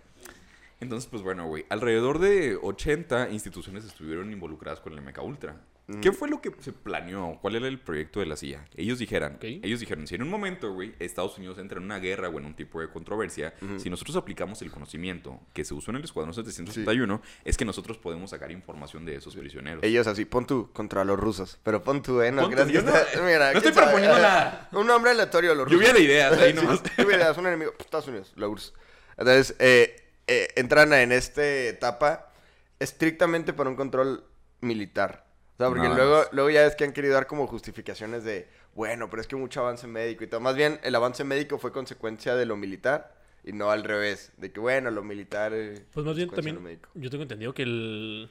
[0.89, 1.67] Entonces, pues bueno, güey.
[1.69, 5.61] Alrededor de 80 instituciones estuvieron involucradas con el MK Ultra.
[6.01, 7.37] ¿Qué fue lo que se planeó?
[7.41, 8.65] ¿Cuál era el proyecto de la CIA?
[8.75, 12.29] Ellos dijeron, ellos dijeron, si en un momento, güey, Estados Unidos entra en una guerra
[12.29, 15.97] o en un tipo de controversia, si nosotros aplicamos el conocimiento que se usó en
[15.97, 19.83] el Escuadrón 761, es que nosotros podemos sacar información de esos prisioneros.
[19.83, 21.59] Ellos así, pon tú contra los rusos.
[21.63, 22.31] Pero pon tú, ¿eh?
[22.31, 23.85] No Pon tú, yo no- está- mira, no estoy ¿quién sabe?
[23.87, 24.69] proponiendo nada.
[24.73, 25.79] Un nombre aleatorio, los rusos.
[25.79, 26.83] Lluvia de ideas, ahí Sí, nomás.
[26.97, 27.73] lluvia de ideas, un enemigo.
[27.79, 28.73] Estados Unidos, la URSS.
[29.17, 29.95] Entonces, eh,
[30.31, 32.31] eh, entran en esta etapa
[32.77, 34.23] estrictamente para un control
[34.61, 35.25] militar.
[35.55, 39.09] O sea, porque luego, luego ya es que han querido dar como justificaciones de, bueno,
[39.09, 40.39] pero es que mucho avance médico y todo.
[40.39, 44.31] Más bien, el avance médico fue consecuencia de lo militar y no al revés.
[44.37, 45.51] De que, bueno, lo militar...
[45.53, 48.29] eh, pues más bien también, yo tengo entendido que el,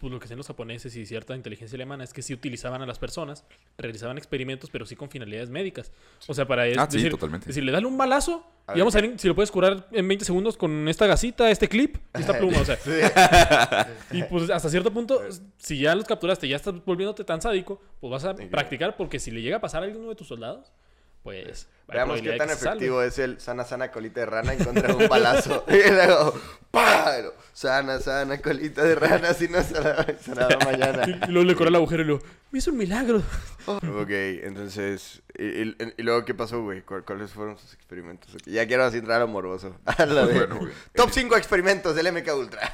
[0.00, 2.86] pues lo que hacían los japoneses y cierta inteligencia alemana es que sí utilizaban a
[2.86, 3.44] las personas,
[3.76, 5.92] realizaban experimentos, pero sí con finalidades médicas.
[6.26, 7.46] O sea, para Ah, sí, decir, totalmente.
[7.46, 10.08] decirle, dale un balazo A y ver, vamos a ver si lo puedes curar en
[10.08, 12.60] 20 segundos con esta gasita, este clip y esta pluma.
[12.60, 12.78] O sea,
[14.12, 15.20] y pues hasta cierto punto,
[15.58, 19.30] si ya los capturaste, ya estás volviéndote tan sádico, pues vas a practicar porque si
[19.30, 20.72] le llega a pasar a alguno de tus soldados,
[21.22, 21.66] pues...
[21.92, 25.08] Veamos qué tan efectivo es el sana, sana colita de rana en contra de un
[25.08, 25.64] balazo.
[25.68, 26.38] y luego,
[26.72, 31.02] luego, Sana, sana colita de rana, si no será, será mañana.
[31.28, 33.18] Y, luego le corre el agujero y luego, me hizo un milagro.
[33.66, 36.82] ok, entonces, ¿y, y- y luego qué pasó, güey?
[36.82, 38.36] ¿Cuál- ¿Cuáles fueron sus experimentos?
[38.46, 39.76] Ya quiero así entrar a lo morboso.
[39.84, 40.60] A la de- Bueno.
[40.94, 42.72] Top 5 experimentos del MK Ultra.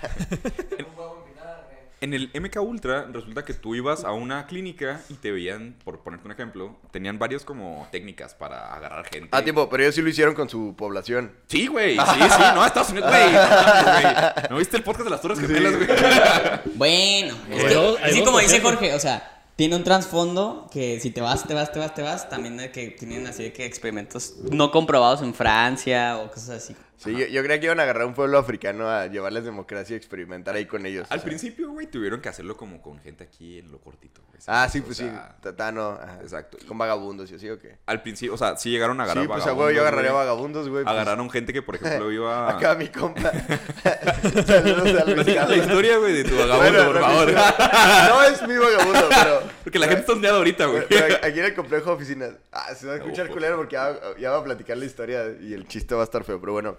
[2.06, 6.04] En el MK Ultra resulta que tú ibas a una clínica y te veían, por
[6.04, 9.30] ponerte un ejemplo, tenían varias como técnicas para agarrar gente.
[9.32, 11.32] Ah, tiempo, pero ellos sí lo hicieron con su población.
[11.48, 13.32] Sí, güey, sí, sí, no, Estados Unidos, güey.
[13.32, 14.50] No, mames, güey.
[14.50, 15.88] ¿No viste el podcast de las Torres Gemelas, güey?
[16.76, 17.70] Bueno, es que,
[18.12, 18.60] sí, dos como dice.
[18.60, 22.02] Jorge, o sea, tiene un trasfondo que si te vas, te vas, te vas, te
[22.02, 26.50] vas, también de que tienen así de que experimentos no comprobados en Francia o cosas
[26.50, 26.76] así.
[26.98, 29.94] Sí, yo, yo creía que iban a agarrar a un pueblo africano a llevarles democracia
[29.94, 31.06] y experimentar ahí con ellos.
[31.10, 31.28] Al o sea.
[31.28, 34.40] principio, güey, tuvieron que hacerlo como con gente aquí en lo cortito, güey.
[34.46, 35.36] Ah, sí, O pues sea, sí.
[35.42, 35.98] Tatano.
[36.02, 36.18] ajá.
[36.22, 36.58] Exacto.
[36.66, 37.76] Con vagabundos y así, ¿o qué?
[37.86, 40.10] Al principio, o sea, sí llegaron a agarrar Sí, pues a vagabundos, huevo yo agarraría
[40.12, 40.20] güey.
[40.24, 40.84] vagabundos, güey.
[40.84, 40.92] pues.
[40.94, 42.50] Agarraron gente que, por ejemplo, iba...
[42.50, 43.30] Acá mi compa.
[44.46, 45.50] Saludos al Platícanos Ricardo.
[45.50, 47.32] la historia, güey, de tu vagabundo, Bueno, por favor.
[48.08, 49.42] No es mi vagabundo, pero.
[49.64, 50.82] Porque la gente está ondeada ahorita, güey.
[51.22, 52.30] aquí en el complejo de oficinas.
[52.52, 55.52] Ah, se va a escuchar culero porque ya, ya va a platicar la historia y
[55.54, 56.40] el chiste va a estar feo.
[56.40, 56.76] Pero bueno,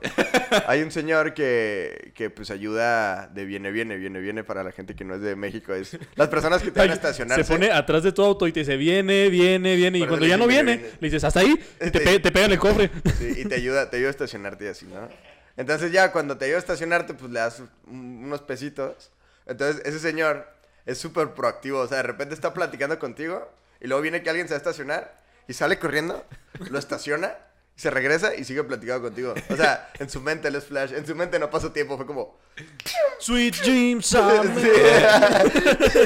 [0.68, 4.87] hay un señor que, que pues ayuda de viene, viene, viene, viene para la gente
[4.96, 5.74] que no es de México.
[5.74, 7.44] Es las personas que te van a estacionarse.
[7.44, 9.98] Se pone atrás de tu auto y te dice, viene, viene, viene.
[9.98, 10.92] Y Por cuando ya no viene, viene.
[11.00, 11.54] le dices, hasta ahí.
[11.86, 12.90] Y te, pe- te pega en el cofre.
[13.18, 15.08] Sí, y te ayuda, te ayuda a estacionarte y así, ¿no?
[15.58, 19.12] Entonces ya cuando te ayuda a estacionarte, pues le das un- unos pesitos.
[19.46, 20.48] Entonces ese señor
[20.86, 21.80] es súper proactivo.
[21.80, 24.60] O sea, de repente está platicando contigo y luego viene que alguien se va a
[24.60, 26.26] estacionar y sale corriendo,
[26.70, 27.34] lo estaciona,
[27.78, 29.34] se regresa y sigue platicando contigo.
[29.50, 30.92] O sea, en su mente él es flash.
[30.92, 32.38] En su mente no pasó tiempo, fue como...
[33.20, 34.18] Sweet dreams, Sí.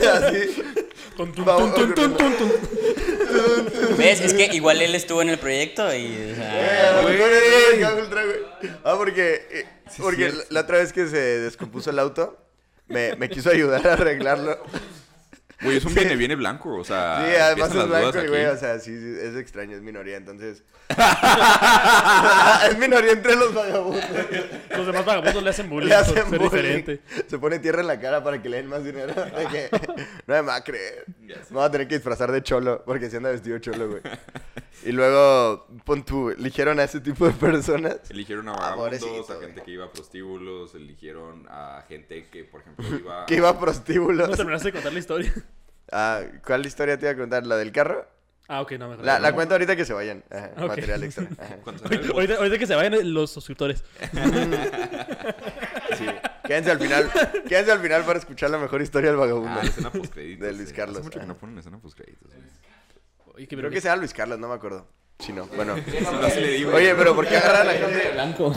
[0.05, 0.63] así.
[1.17, 1.95] Tun, tun, Vamos, tun.
[3.97, 4.21] ¿Ves?
[4.21, 6.31] Es que igual él estuvo en el proyecto y.
[6.31, 8.38] o sea, Güey, güey, ultra, güey.
[8.84, 9.65] Ah, porque, eh,
[9.97, 12.38] porque la otra vez que se descompuso el auto,
[12.88, 14.62] me, me quiso ayudar a arreglarlo.
[15.63, 17.24] Güey, es un viene, viene blanco, o sea.
[17.24, 20.63] Sí, además es blanco, güey, o sea, sí, sí, es extraño, es minoría, entonces...
[22.69, 24.04] es minoría entre los vagabundos.
[24.76, 26.43] Los demás vagabundos le hacen bullying Le hacen ser bullying.
[26.43, 27.02] diferente.
[27.28, 29.13] Se pone tierra en la cara para que le den más dinero.
[29.13, 29.69] De que
[30.28, 31.06] no me va a creer.
[31.19, 34.02] Me voy a tener que disfrazar de cholo, porque si anda vestido cholo, güey.
[34.84, 37.97] Y luego, pon tú, eligieron a ese tipo de personas.
[38.10, 39.47] Eligieron a Ah, vagabundos, a güey.
[39.47, 43.26] gente que iba a prostíbulos, eligieron a gente que, por ejemplo, iba...
[43.28, 44.30] Que iba a prostíbulos.
[44.30, 45.34] No terminaste de contar la historia.
[45.91, 47.45] Ah, ¿cuál historia te iba a contar?
[47.45, 48.08] ¿La del carro?
[48.47, 49.06] Ah, ok, no, mejor.
[49.06, 50.23] La, la cuento ahorita que se vayan.
[50.30, 50.51] Ajá.
[50.67, 51.25] Material extra.
[51.65, 53.84] Ahorita, el- ahorita- ahorita que se vayan los suscriptores.
[55.97, 56.06] Sí.
[56.45, 57.12] Quédense al final.
[57.47, 59.51] Quédense al final para escuchar la mejor historia del vagabundo.
[59.51, 60.47] Ah, la escena postcréditos.
[60.47, 60.75] De Luis sí.
[60.75, 62.32] Carlos, Hace mucho que no ponen escena postcréditos.
[63.34, 63.47] güey.
[63.47, 64.88] Creo que sea Luis Carlos, no me acuerdo.
[65.21, 65.75] Si no, bueno.
[66.21, 66.73] No se le digo.
[66.73, 68.12] Oye, pero ¿por qué agarran a gente?
[68.13, 68.53] Blanco.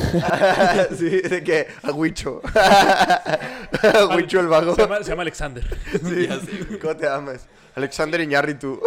[0.99, 2.41] sí, de que a Huicho.
[2.55, 4.75] A Huicho el vago.
[4.75, 5.65] Se llama, se llama Alexander.
[5.93, 6.27] Sí.
[6.27, 6.79] Ya sé, güey.
[6.79, 7.47] ¿Cómo te llamas?
[7.75, 8.81] Alexander Iñárritu.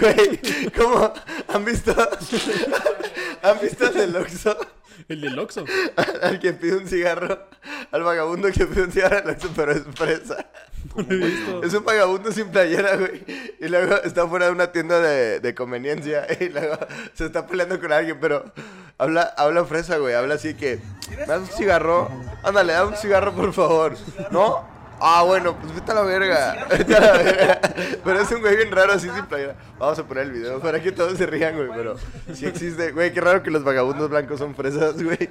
[0.00, 0.40] Güey,
[0.76, 1.12] ¿cómo?
[1.48, 1.94] ¿Han visto?
[3.42, 4.56] ¿Han visto el Oxxo?
[5.08, 5.64] El del Oxxo.
[6.22, 7.48] Al que pide un cigarro.
[7.90, 10.46] Al vagabundo que pide un cigarro al Oxxo, pero es fresa.
[10.96, 11.62] No.
[11.62, 13.24] Es un vagabundo sin playera, güey.
[13.60, 16.26] Y luego está fuera de una tienda de, de conveniencia.
[16.40, 16.78] Y luego
[17.14, 18.44] se está peleando con alguien, pero
[18.96, 20.14] habla, habla fresa, güey.
[20.14, 20.80] Habla así que.
[21.10, 22.10] ¿Me das un cigarro?
[22.42, 23.96] Ándale, dame un cigarro, por favor.
[24.30, 24.77] ¿No?
[25.00, 26.66] Ah, bueno, pues vete a la verga.
[26.70, 27.60] Vete a la verga.
[28.04, 29.56] Pero es un güey bien raro así sin playera.
[29.78, 31.68] Vamos a poner el video para que todos se rían, güey.
[31.74, 31.96] Pero
[32.34, 32.92] sí existe.
[32.92, 35.30] Güey, qué raro que los vagabundos blancos son fresas, güey.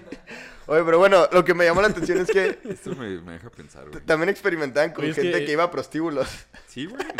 [0.67, 3.49] Oye, pero bueno, lo que me llamó la atención es que Esto me, me deja
[3.49, 4.03] pensar, güey.
[4.03, 6.27] también experimentaban con Oye, gente que- que iba a prostíbulos.
[6.67, 7.05] Sí, güey.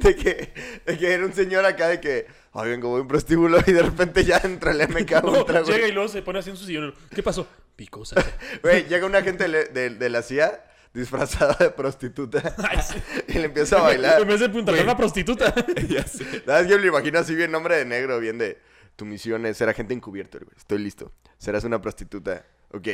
[0.00, 0.52] De que,
[0.86, 3.72] de que era un señor acá de que, ay, vengo, voy a un prostíbulo y
[3.72, 5.74] de repente ya entra el MK No, Ultra, güey.
[5.74, 6.94] llega y luego se pone así en su sillón.
[7.14, 7.46] ¿Qué pasó?
[7.76, 8.16] Picosa.
[8.62, 10.64] Güey, llega un agente de, de- de la CIA
[10.98, 12.54] disfrazada de prostituta
[13.28, 14.20] y le empieza a bailar.
[14.20, 15.54] En vez de apuntar a una prostituta.
[15.88, 16.42] ya sé.
[16.46, 18.58] Nada, es que me lo imagino así bien nombre de negro, bien de,
[18.96, 20.56] tu misión es ser agente encubierto, güey.
[20.56, 21.12] Estoy listo.
[21.38, 22.44] Serás una prostituta.
[22.72, 22.88] Ok.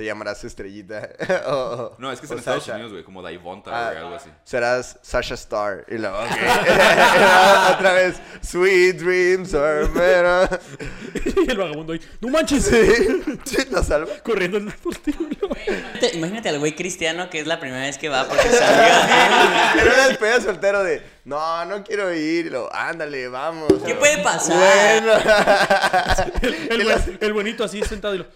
[0.00, 1.10] Te llamarás Estrellita.
[1.48, 2.76] o, No, es que es en Estados Sasha.
[2.76, 4.30] Unidos, güey, como Daivonta, Ah, güey, algo así.
[4.44, 5.84] Serás Sasha Star.
[5.88, 6.24] Y luego, ok.
[7.76, 8.16] Otra vez.
[8.40, 9.90] Sweet dreams are of-
[11.36, 12.00] y el vagabundo ahí.
[12.22, 12.64] ¡No manches!
[12.64, 14.10] Sí, sí, la salva.
[14.24, 14.74] Corriendo en el.
[15.44, 19.76] Imagínate, imagínate al güey cristiano que es la primera vez que va porque amigas.
[19.82, 22.46] Era una despedida soltero de, no, no quiero ir.
[22.46, 23.70] Y luego, ándale, vamos.
[23.84, 24.56] ¿Qué puede pasar?
[24.56, 25.12] Bueno.
[26.70, 28.26] El, las- el buenito así sentado y lo.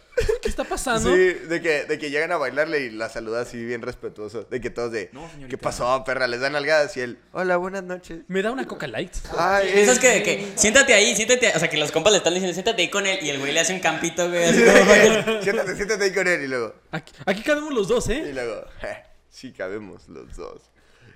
[0.44, 1.12] ¿Qué está pasando?
[1.12, 4.44] Sí, de que, de que llegan a bailarle y la saluda así bien respetuoso.
[4.44, 5.48] De que todos de, No, señorita.
[5.48, 6.26] ¿qué pasó, perra?
[6.28, 8.20] Les dan nalgadas y él, hola, buenas noches.
[8.28, 9.12] Me da una coca light.
[9.36, 12.18] Ay, Esas es- que, de que, siéntate ahí, siéntate, o sea, que los compas le
[12.18, 14.62] están diciendo, siéntate ahí con él, y el güey le hace un campito, güey, así
[14.62, 16.42] como siéntate, siéntate ahí con él.
[16.42, 18.30] Y luego, Aquí, aquí cabemos los dos, y ¿eh?
[18.32, 18.88] luego, "Je,
[19.30, 20.60] sí cabemos los dos.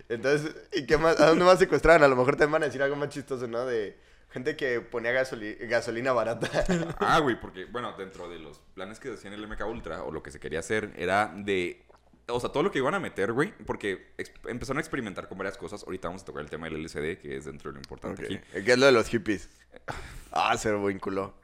[0.09, 1.21] Entonces, ¿y qué más?
[1.21, 2.03] ¿A dónde más secuestraban?
[2.03, 3.67] A lo mejor te van a decir algo más chistoso, ¿no?
[3.67, 3.95] De
[4.31, 6.49] gente que ponía gasoli- gasolina barata.
[7.01, 10.23] Ah, güey, porque, bueno, dentro de los planes que decían el MK Ultra, o lo
[10.23, 11.85] que se quería hacer, era de.
[12.31, 14.13] O sea, todo lo que iban a meter, güey, porque
[14.47, 15.83] empezaron a experimentar con varias cosas.
[15.85, 18.39] Ahorita vamos a tocar el tema del LCD, que es dentro de lo importante aquí.
[18.53, 19.49] ¿Qué es lo de los hippies?
[20.31, 21.35] Ah, se vinculó.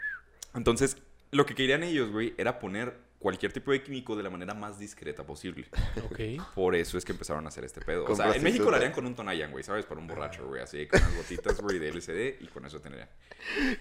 [0.54, 0.98] Entonces,
[1.30, 4.78] lo que querían ellos, güey, era poner cualquier tipo de químico de la manera más
[4.78, 5.66] discreta posible.
[6.04, 6.44] Ok.
[6.54, 8.04] Por eso es que empezaron a hacer este pedo.
[8.04, 9.86] O sea, en México lo harían con un Tonayan, güey, ¿sabes?
[9.86, 13.08] Para un borracho, güey, así, con unas gotitas, güey, de LCD y con eso tendrían.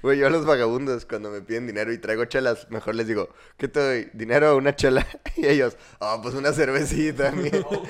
[0.01, 3.27] Güey, yo a los vagabundos, cuando me piden dinero y traigo chelas, mejor les digo,
[3.57, 4.09] ¿qué te doy?
[4.13, 5.05] ¿Dinero o una chela?
[5.35, 7.49] Y ellos, ah, pues una cervecita, mi.
[7.63, 7.85] O un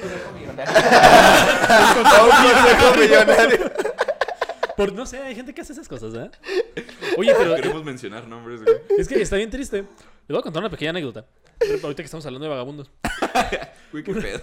[2.56, 3.72] consejo millonario.
[4.76, 6.32] Por, no sé, hay gente que hace esas cosas, ¿eh?
[7.16, 8.78] Oye, pero Queremos mencionar nombres, güey.
[8.98, 9.78] es que está bien triste.
[9.82, 11.26] Les voy a contar una pequeña anécdota.
[11.84, 12.91] Ahorita que estamos hablando de vagabundos.
[13.91, 14.41] Güey, qué pedo.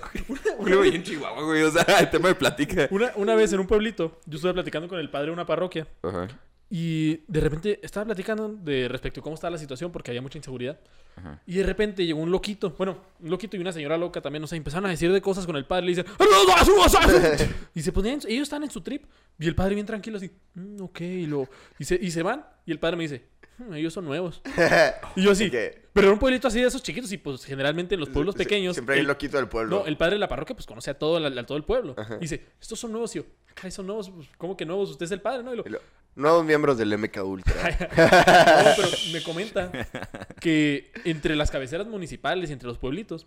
[0.59, 2.87] Güey, ahí en Chihuahua, güey, o sea, el tema de platica.
[2.93, 5.89] Una, una vez en un pueblito, yo estuve platicando con el padre de una parroquia.
[6.03, 6.29] Ajá.
[6.73, 10.39] Y de repente estaba platicando de respecto a cómo estaba la situación porque había mucha
[10.39, 10.79] inseguridad.
[11.17, 11.43] Ajá.
[11.45, 14.47] Y de repente llegó un loquito, bueno, un loquito y una señora loca también, no
[14.47, 15.87] sé, empezaron a decir de cosas con el padre.
[15.87, 16.07] Le dicen,
[17.75, 19.05] y se ponían, ellos estaban en su trip.
[19.37, 22.47] Y el padre bien tranquilo así, "Mm, ok, y, lo, y, se, y se van.
[22.67, 23.40] Y el padre me dice, "Hmm,
[23.75, 24.41] ellos son nuevos.
[25.17, 25.83] Y yo así, ¿Qué?
[25.93, 28.39] pero era un pueblito así de esos chiquitos y pues generalmente en los pueblos Sie-
[28.39, 28.75] pequeños...
[28.77, 29.81] Siempre hay el- loquito del pueblo.
[29.81, 31.95] no, el padre de la parroquia pues conoce a todo, el- a todo el pueblo.
[32.19, 33.15] Y dice, estos son nuevos.
[33.17, 33.25] Y yo,
[33.63, 34.11] "Ay, son nuevos.
[34.11, 34.91] Pues, ¿Cómo que nuevos?
[34.91, 35.53] Usted es el padre, ¿no?
[35.53, 35.81] Y lo, Y lo-
[36.17, 37.55] Nuevos miembros del MK Ultra.
[37.81, 39.71] no, pero me comenta
[40.41, 43.27] que entre las cabeceras municipales y entre los pueblitos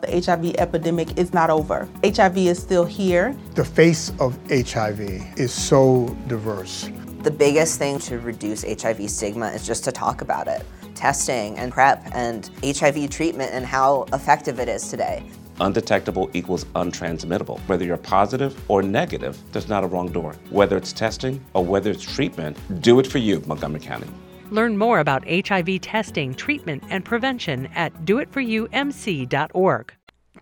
[0.00, 1.88] The HIV epidemic is not over.
[2.04, 3.36] HIV is still here.
[3.54, 5.00] The face of HIV
[5.38, 6.90] is so diverse.
[7.22, 10.64] The biggest thing to reduce HIV stigma is just to talk about it.
[10.94, 15.24] Testing and PrEP and HIV treatment and how effective it is today.
[15.60, 17.58] Undetectable equals untransmittable.
[17.60, 20.34] Whether you're positive or negative, there's not a wrong door.
[20.50, 24.06] Whether it's testing or whether it's treatment, do it for you, Montgomery County.
[24.50, 29.92] Learn more about HIV testing, treatment, and prevention at doitforumc.org.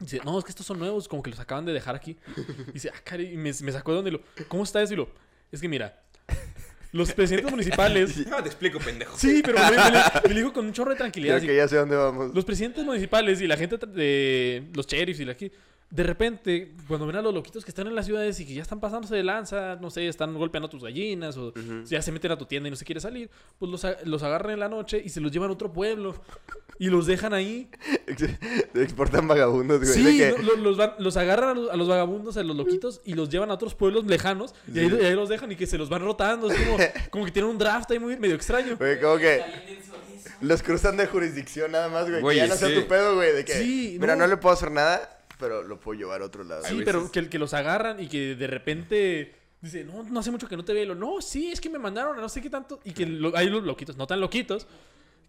[0.01, 2.17] Dice, no, es que estos son nuevos, como que los acaban de dejar aquí.
[2.73, 4.21] Dice, ah, cari, y me, me sacó de donde lo.
[4.49, 4.95] ¿Cómo está eso?
[4.95, 5.09] Y lo,
[5.53, 6.03] es que mira,
[6.95, 8.27] los presidentes municipales.
[8.29, 9.19] No, te explico, pendejo.
[9.19, 11.39] Sí, pero me, me, dijo con un chorro de tranquilidad.
[11.39, 12.35] Creo que ya sé dónde vamos.
[12.35, 15.51] Los presidentes municipales y la gente de los sheriffs y la aquí,
[15.95, 18.63] de repente, cuando ven a los loquitos que están en las ciudades y que ya
[18.63, 21.53] están pasándose de lanza, no sé, están golpeando a tus gallinas o
[21.85, 23.31] ya se meten a tu tienda y no se quiere salir,
[23.61, 26.17] pues los, los agarran en la noche y se los llevan a otro pueblo
[26.81, 27.71] y los dejan ahí.
[28.75, 29.93] Exportan vagabundos, güey.
[29.93, 33.01] Sí, que- no, los, van- los agarran a los, a los vagabundos, a los loquitos
[33.05, 34.97] y los llevan a otros pueblos lejanos y ahí, Sí.
[35.01, 36.51] y ahí los dejan y que se los van rotando.
[36.51, 36.77] Es como,
[37.11, 38.77] como que tienen un draft ahí muy medio extraño.
[38.77, 39.43] Güey, como que
[40.41, 42.21] los cruzan de jurisdicción nada más, güey.
[42.21, 42.75] Güey, que ya no sea sí.
[42.75, 43.33] tu pedo, güey.
[43.33, 44.25] De que, Sí, mira, no.
[44.25, 44.27] no.
[44.29, 46.63] le puedo hacer nada, pero lo puedo llevar a otro lado.
[46.65, 50.49] Sí, pero que, que los agarran y que de repente dice, no, no hace mucho
[50.49, 50.95] que no te veo.
[50.95, 52.81] No, sí, es que me mandaron a no sé qué tanto.
[52.85, 54.67] Y que lo- hay los loquitos, no tan loquitos,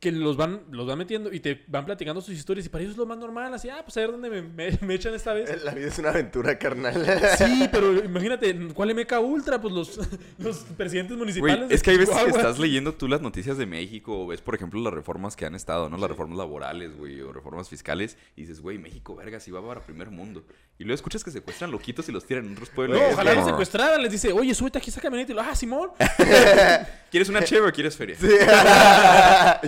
[0.05, 2.67] que los van, los van metiendo y te van platicando sus historias.
[2.67, 4.77] Y para ellos es lo más normal, así, ah, pues a ver dónde me, me-
[4.81, 5.63] me echan esta vez.
[5.63, 7.03] La vida es una aventura, carnal.
[7.39, 9.59] Sí, pero imagínate, ¿cuál MK Ultra?
[9.59, 9.99] Pues los,
[10.37, 11.71] los presidentes municipales.
[11.71, 14.53] Es que hay veces que estás leyendo tú las noticias de México o ves, por
[14.53, 15.97] ejemplo, las reformas que han estado, ¿no?
[15.97, 18.15] Las reformas laborales, güey, o reformas fiscales.
[18.35, 20.45] Y dices, güey, México, verga, si va para primer mundo.
[20.77, 22.99] Y luego escuchas que secuestran loquitos y los tiran en otros pueblos.
[22.99, 24.03] No, ojalá los secuestraran.
[24.03, 25.31] Les dice, oye, súbete aquí esa camioneta.
[25.31, 25.89] Y lo, ah, Simón.
[27.09, 28.17] ¿Quieres una chévere o quieres feria?
[28.19, 28.27] Sí.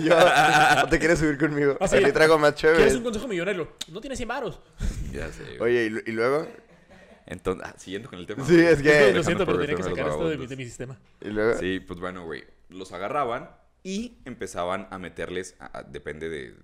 [0.02, 0.14] Yo,
[0.82, 1.76] ¿no te quieres subir conmigo?
[1.80, 2.96] Así, Aquí traigo más ¿Quieres chévere.
[2.96, 3.68] un consejo millonario?
[3.90, 4.60] No tienes 100 varos.
[5.12, 5.60] Ya sé, güey.
[5.60, 6.46] Oye, ¿y, lu- y luego?
[7.26, 8.44] Entonces, ah, siguiendo con el tema.
[8.44, 8.66] Sí, güey.
[8.66, 10.48] es que- Lo siento, pero tenía que sacar esto de mi, vagabundos.
[10.50, 10.98] de mi sistema.
[11.20, 11.58] ¿Y luego?
[11.58, 12.44] Sí, pues bueno, güey.
[12.70, 13.50] Los agarraban
[13.82, 16.54] y empezaban a meterles, a- a- depende de-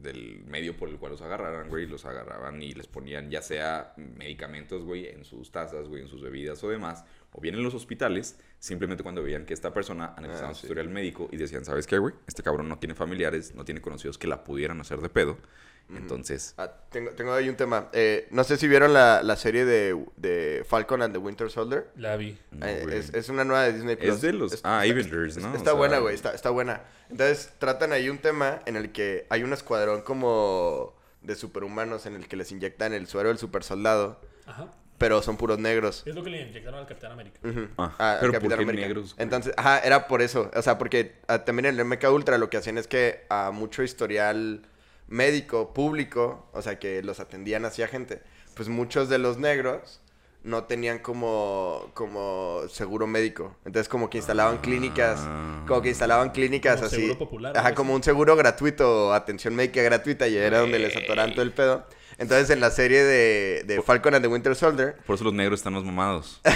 [0.00, 1.86] del medio por el cual los agarraran, güey.
[1.86, 6.22] Los agarraban y les ponían ya sea medicamentos, güey, en sus tazas, güey, en sus
[6.22, 7.04] bebidas o demás.
[7.36, 10.66] O bien en los hospitales, simplemente cuando veían que esta persona analizaban Ah, su sí.
[10.66, 12.14] historial médico y decían, ¿sabes qué, güey?
[12.26, 15.36] Este cabrón no tiene familiares, no tiene conocidos que la pudieran hacer de pedo.
[15.94, 17.90] Entonces, Ah, tengo, tengo ahí un tema.
[17.92, 21.86] Eh, no sé si vieron la, la serie de, de Falcon and the Winter Soldier.
[21.94, 22.36] La vi.
[22.50, 24.20] No, Eh, es, es una nueva de Disney Es Plus.
[24.20, 25.48] de los- ah, Avengers, ¿no?
[25.54, 26.14] Está O sea- buena, güey.
[26.16, 26.82] Está, está buena.
[27.08, 32.16] Entonces, tratan ahí un tema en el que hay un escuadrón como de superhumanos en
[32.16, 34.20] el que les inyectan el suero del supersoldado.
[34.46, 34.72] Ajá.
[34.98, 36.02] Pero son puros negros.
[36.06, 37.38] Es lo que le inyectaron al Capitán América.
[37.44, 37.68] Ujú.
[37.76, 38.86] Ah, Ah, ¿por Capitán qué América.
[38.88, 39.22] negros, güey?
[39.24, 40.50] Entonces, ajá, era por eso.
[40.54, 43.50] O sea, porque ah, también en el MK Ultra lo que hacían es que a
[43.50, 44.62] mucho historial
[45.08, 48.22] médico, público, o sea, que los atendían hacia gente,
[48.54, 50.00] pues muchos de los negros
[50.46, 53.54] no tenían como, como seguro médico.
[53.64, 55.20] Entonces, como que instalaban clínicas,
[55.66, 56.96] como que instalaban clínicas Como así.
[56.96, 61.32] seguro popular, Ajá, como un seguro gratuito, atención médica gratuita, y era donde les atoran
[61.32, 61.86] todo el pedo.
[62.18, 65.60] Entonces, en la serie de, de Falcon and the Winter Soldier, por eso los negros
[65.60, 66.40] están más mamados.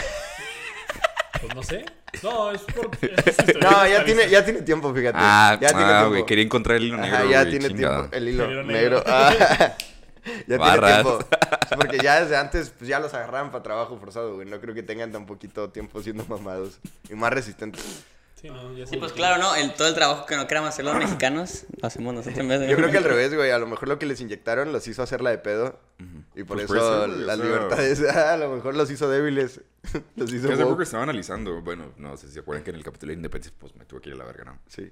[1.41, 1.87] Pues no sé.
[2.23, 2.91] No, es por.
[3.63, 5.17] No, ya tiene, ya tiene tiempo, fíjate.
[5.19, 6.09] Ah, ya tiene ah, tiempo.
[6.11, 7.97] güey, quería encontrar el hilo negro, Ajá, ya tiene chingada.
[8.11, 8.17] tiempo.
[8.17, 8.97] El hilo El hilo negro.
[8.99, 9.05] negro.
[9.07, 9.75] Ah,
[10.47, 11.03] ya Barras.
[11.03, 11.77] tiene tiempo.
[11.77, 14.49] Porque ya desde antes, pues ya los agarraban para trabajo forzado, güey.
[14.49, 16.79] No creo que tengan tan poquito tiempo siendo mamados.
[17.09, 18.05] Y más resistentes.
[18.41, 19.55] Sí, no, ya sé Sí, pues que- claro, ¿no?
[19.55, 22.61] El, todo el trabajo que no queramos hacer los mexicanos, lo hacemos nosotros en vez
[22.61, 22.69] de...
[22.71, 23.51] Yo creo que al revés, güey.
[23.51, 25.79] A lo mejor lo que les inyectaron los hizo hacerla de pedo.
[26.35, 29.61] Y por Pues eso las libertades, ah, a lo mejor los hizo débiles.
[30.17, 30.85] los hizo Que hace poco woke.
[30.85, 33.77] estaba analizando, bueno, no sé si se acuerdan que en el capítulo de Independencia, pues
[33.77, 34.59] me tuve que ir a la verga, ¿no?
[34.69, 34.91] Sí.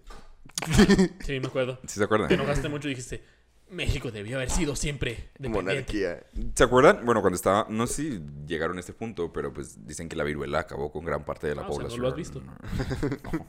[1.24, 1.78] Sí, me acuerdo.
[1.86, 2.28] ¿Sí se acuerdan?
[2.28, 3.22] Te enojaste mucho y dijiste:
[3.70, 5.48] México debió haber sido siempre dependiente.
[5.72, 6.22] Monarquía.
[6.54, 7.04] ¿Se acuerdan?
[7.04, 10.24] Bueno, cuando estaba, no sé si llegaron a este punto, pero pues dicen que la
[10.24, 12.02] viruela acabó con gran parte de la Ah, o sea, no población.
[12.02, 12.40] lo has visto.
[12.40, 12.56] No.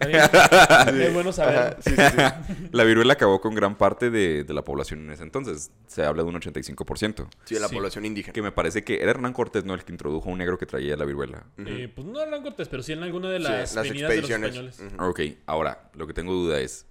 [1.06, 1.56] Es bueno saber.
[1.58, 2.68] Ajá, sí, sí, sí.
[2.72, 5.70] La viruela acabó con gran parte de, de la población en ese entonces.
[5.86, 7.28] Se habla de un 85%.
[7.44, 7.74] Sí, de la Sí.
[7.74, 8.32] población indígena.
[8.32, 9.74] Que me parece que era Hernán Cortés, ¿no?
[9.74, 11.44] El que introdujo a un negro que traía la viruela.
[11.58, 14.20] Eh, pues no eran cortes, pero sí en alguna de Sí, las, las venidas de
[14.20, 14.78] los expediciones.
[14.80, 15.02] españoles.
[15.32, 16.86] Ok, ahora, lo que tengo duda es.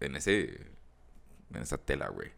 [0.00, 0.71] En ese.
[1.54, 2.30] En esa tela, güey.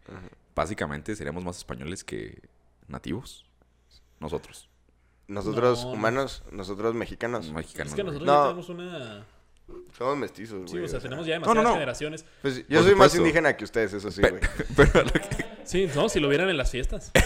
[0.54, 2.40] básicamente seríamos más españoles que
[2.88, 3.44] nativos.
[4.20, 4.68] Nosotros.
[5.26, 5.94] Nosotros No, no.
[5.94, 7.50] humanos, nosotros mexicanos.
[7.52, 7.92] Mexicanos.
[7.92, 8.14] Es que güey.
[8.14, 8.42] nosotros No.
[8.44, 9.26] tenemos una.
[9.96, 10.84] Somos mestizos, Sí, güey.
[10.84, 11.08] o sea, o sea.
[11.08, 11.74] tenemos ya No, no, demasiadas no.
[11.74, 12.24] generaciones.
[12.42, 13.16] Pues yo Por soy más supuesto.
[13.18, 14.34] indígena que ustedes, eso sí, güey.
[14.76, 17.10] Pero lo que- Sí, no, si lo vieran en las fiestas.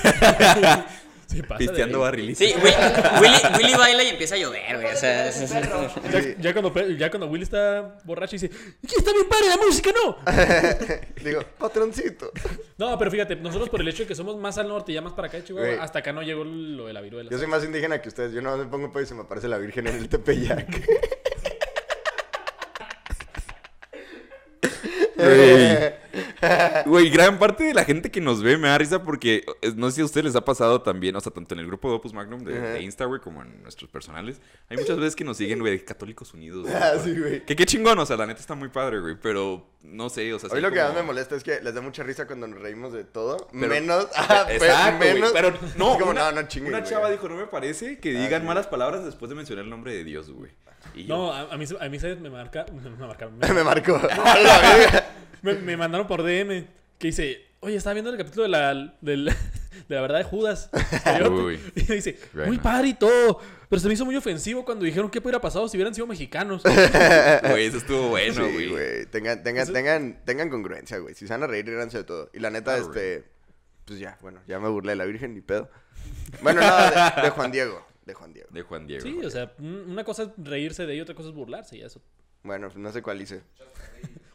[1.29, 2.39] sí, pasa pisteando barrilito.
[2.39, 2.75] Sí, Willy,
[3.21, 4.93] Willy, Willy baila y empieza a llover, güey.
[4.95, 8.55] O sea, es- es- Ya, ya cuando, ya cuando Willy está borracho y dice,
[8.85, 10.17] "Aquí está bien padre la música, no.
[11.25, 12.33] Digo, patroncito.
[12.79, 15.01] No, pero fíjate, nosotros por el hecho de que somos más al norte y ya
[15.03, 15.81] más para acá de Chihuahua, Güey.
[15.81, 17.31] hasta acá no llegó lo de la viruela.
[17.31, 18.33] Yo soy más indígena que ustedes.
[18.33, 20.67] Yo no me pongo pedo y se me aparece la Virgen en el Tepeyac.
[26.87, 29.45] Güey, gran parte de la gente que nos ve me da risa porque
[29.77, 31.89] no sé si a ustedes les ha pasado también, o sea, tanto en el grupo
[31.91, 34.41] de Opus Magnum de, de Insta, güey, como en nuestros personales.
[34.69, 36.67] Hay muchas veces que nos siguen, güey, de Católicos Unidos.
[36.75, 37.45] Ah, sí, güey.
[37.45, 40.39] Que qué chingón, o sea, la neta está muy padre, güey, pero no sé, o
[40.39, 42.61] sea, Hoy lo que más me molesta es que les da mucha risa cuando nos
[42.61, 43.49] reímos de todo.
[43.53, 44.07] Pero- menos.
[44.17, 45.33] ah, pe- Exacto, menos.
[45.33, 46.91] pero no, Es como, una, no, no chinguen, una güey.
[46.91, 49.93] chava dijo, no me parece que Ah, digan malas palabras después de mencionar el nombre
[49.95, 50.53] de Dios, güey.
[51.07, 52.19] No, a, a mí, se- a mí ¿sabes?
[52.21, 54.01] me marca, me marca, Me marcó.
[55.43, 56.67] Me, me mandaron por DM
[56.99, 59.17] que dice, oye, estaba viendo el capítulo de la, de
[59.89, 60.71] la verdad de Judas.
[61.31, 61.61] Uy.
[61.77, 65.19] y dice, muy padre y todo, pero se me hizo muy ofensivo cuando dijeron que
[65.21, 66.63] hubiera pasado si hubieran sido mexicanos.
[67.51, 68.69] güey, eso estuvo bueno, Sí, güey.
[68.71, 69.07] güey.
[69.07, 71.15] Tengan, tengan, Eso- tengan, tengan congruencia, güey.
[71.15, 72.31] Si se van a reír, ríanse de todo.
[72.33, 73.25] Y la neta, Claro, este.
[73.85, 75.71] Pues ya, bueno, ya me burlé de la Virgen, ni pedo.
[76.43, 77.87] Bueno, no, de, de Juan Diego.
[78.05, 78.49] De Juan Diego.
[78.51, 79.03] De Juan Diego.
[79.03, 81.77] sí, Juan o sea, un- una cosa es reírse de ella, otra cosa es burlarse
[81.77, 82.03] y eso.
[82.43, 83.41] Bueno, no sé cuál hice.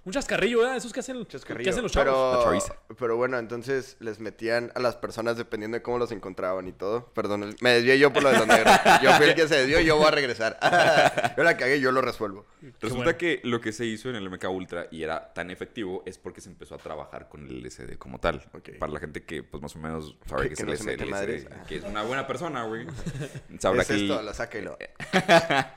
[0.06, 0.76] Un chascarrillo, ¿verdad?
[0.76, 1.64] Esos que hacen, Chascarrillo.
[1.64, 2.68] que hacen los chavos.
[2.68, 6.74] La Pero, bueno, entonces les metían a las personas dependiendo de cómo los encontraban y
[6.74, 7.06] todo.
[7.14, 8.74] Perdón, me desvié yo por lo de los negros.
[9.02, 10.60] Yo fui el que se desvió, yo voy a regresar.
[11.38, 12.46] yo la cagué, yo lo resuelvo.
[12.82, 13.18] Resulta bueno.
[13.18, 16.42] que lo que se hizo en el MK Ultra y era tan efectivo es porque
[16.42, 18.44] se empezó a trabajar con el LSD como tal.
[18.54, 18.72] Ok.
[18.80, 21.66] Para la gente que pues más o menos sabe Que- que, que es el LSD,
[21.66, 22.86] que es una buena persona, güey.
[23.60, 24.78] Sabrá es que el, esto, lo saca y lo...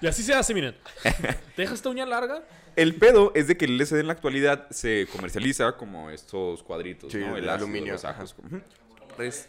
[0.01, 0.77] Y así se hace, miren.
[1.55, 2.43] ¿Te dejas esta uña larga?
[2.77, 7.11] El pedo es de que el LSD en la actualidad se comercializa como estos cuadritos,
[7.13, 7.37] Sí, ¿no?
[7.37, 8.35] El ácido, aluminio, los ajos.
[9.19, 9.49] Res-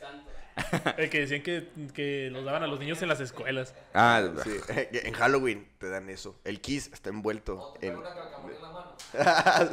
[0.98, 3.76] El que decían que, que los daban a los niños en las escuelas.
[3.94, 4.50] Ah, Sí,
[4.92, 6.40] en Halloween te dan eso.
[6.44, 7.96] El kiss está envuelto en...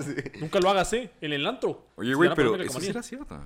[0.04, 0.14] Sí.
[0.40, 1.10] Nunca lo hagas, ¿eh?
[1.20, 1.86] En el antro.
[1.96, 3.38] Oye, güey, pero eso sí era cierto.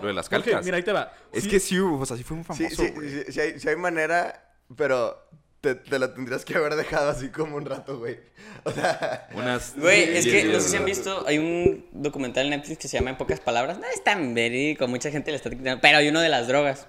[0.00, 0.64] Lo de las Jorge, calcas.
[0.64, 1.12] mira, ahí te va.
[1.32, 2.92] Es Sí, que sí, o sea, sí fue un famoso, sí,
[3.28, 5.22] sí hay, sí hay manera, pero
[5.60, 8.18] te, te la tendrías que haber dejado así como un rato, güey.
[8.64, 9.28] O sea...
[9.34, 12.88] Unas Güey, es que no sé si han visto, hay un documental en Netflix que
[12.88, 13.78] se llama En pocas palabras.
[13.78, 16.86] No es tan verídico, mucha gente le está criticando, pero hay uno de las drogas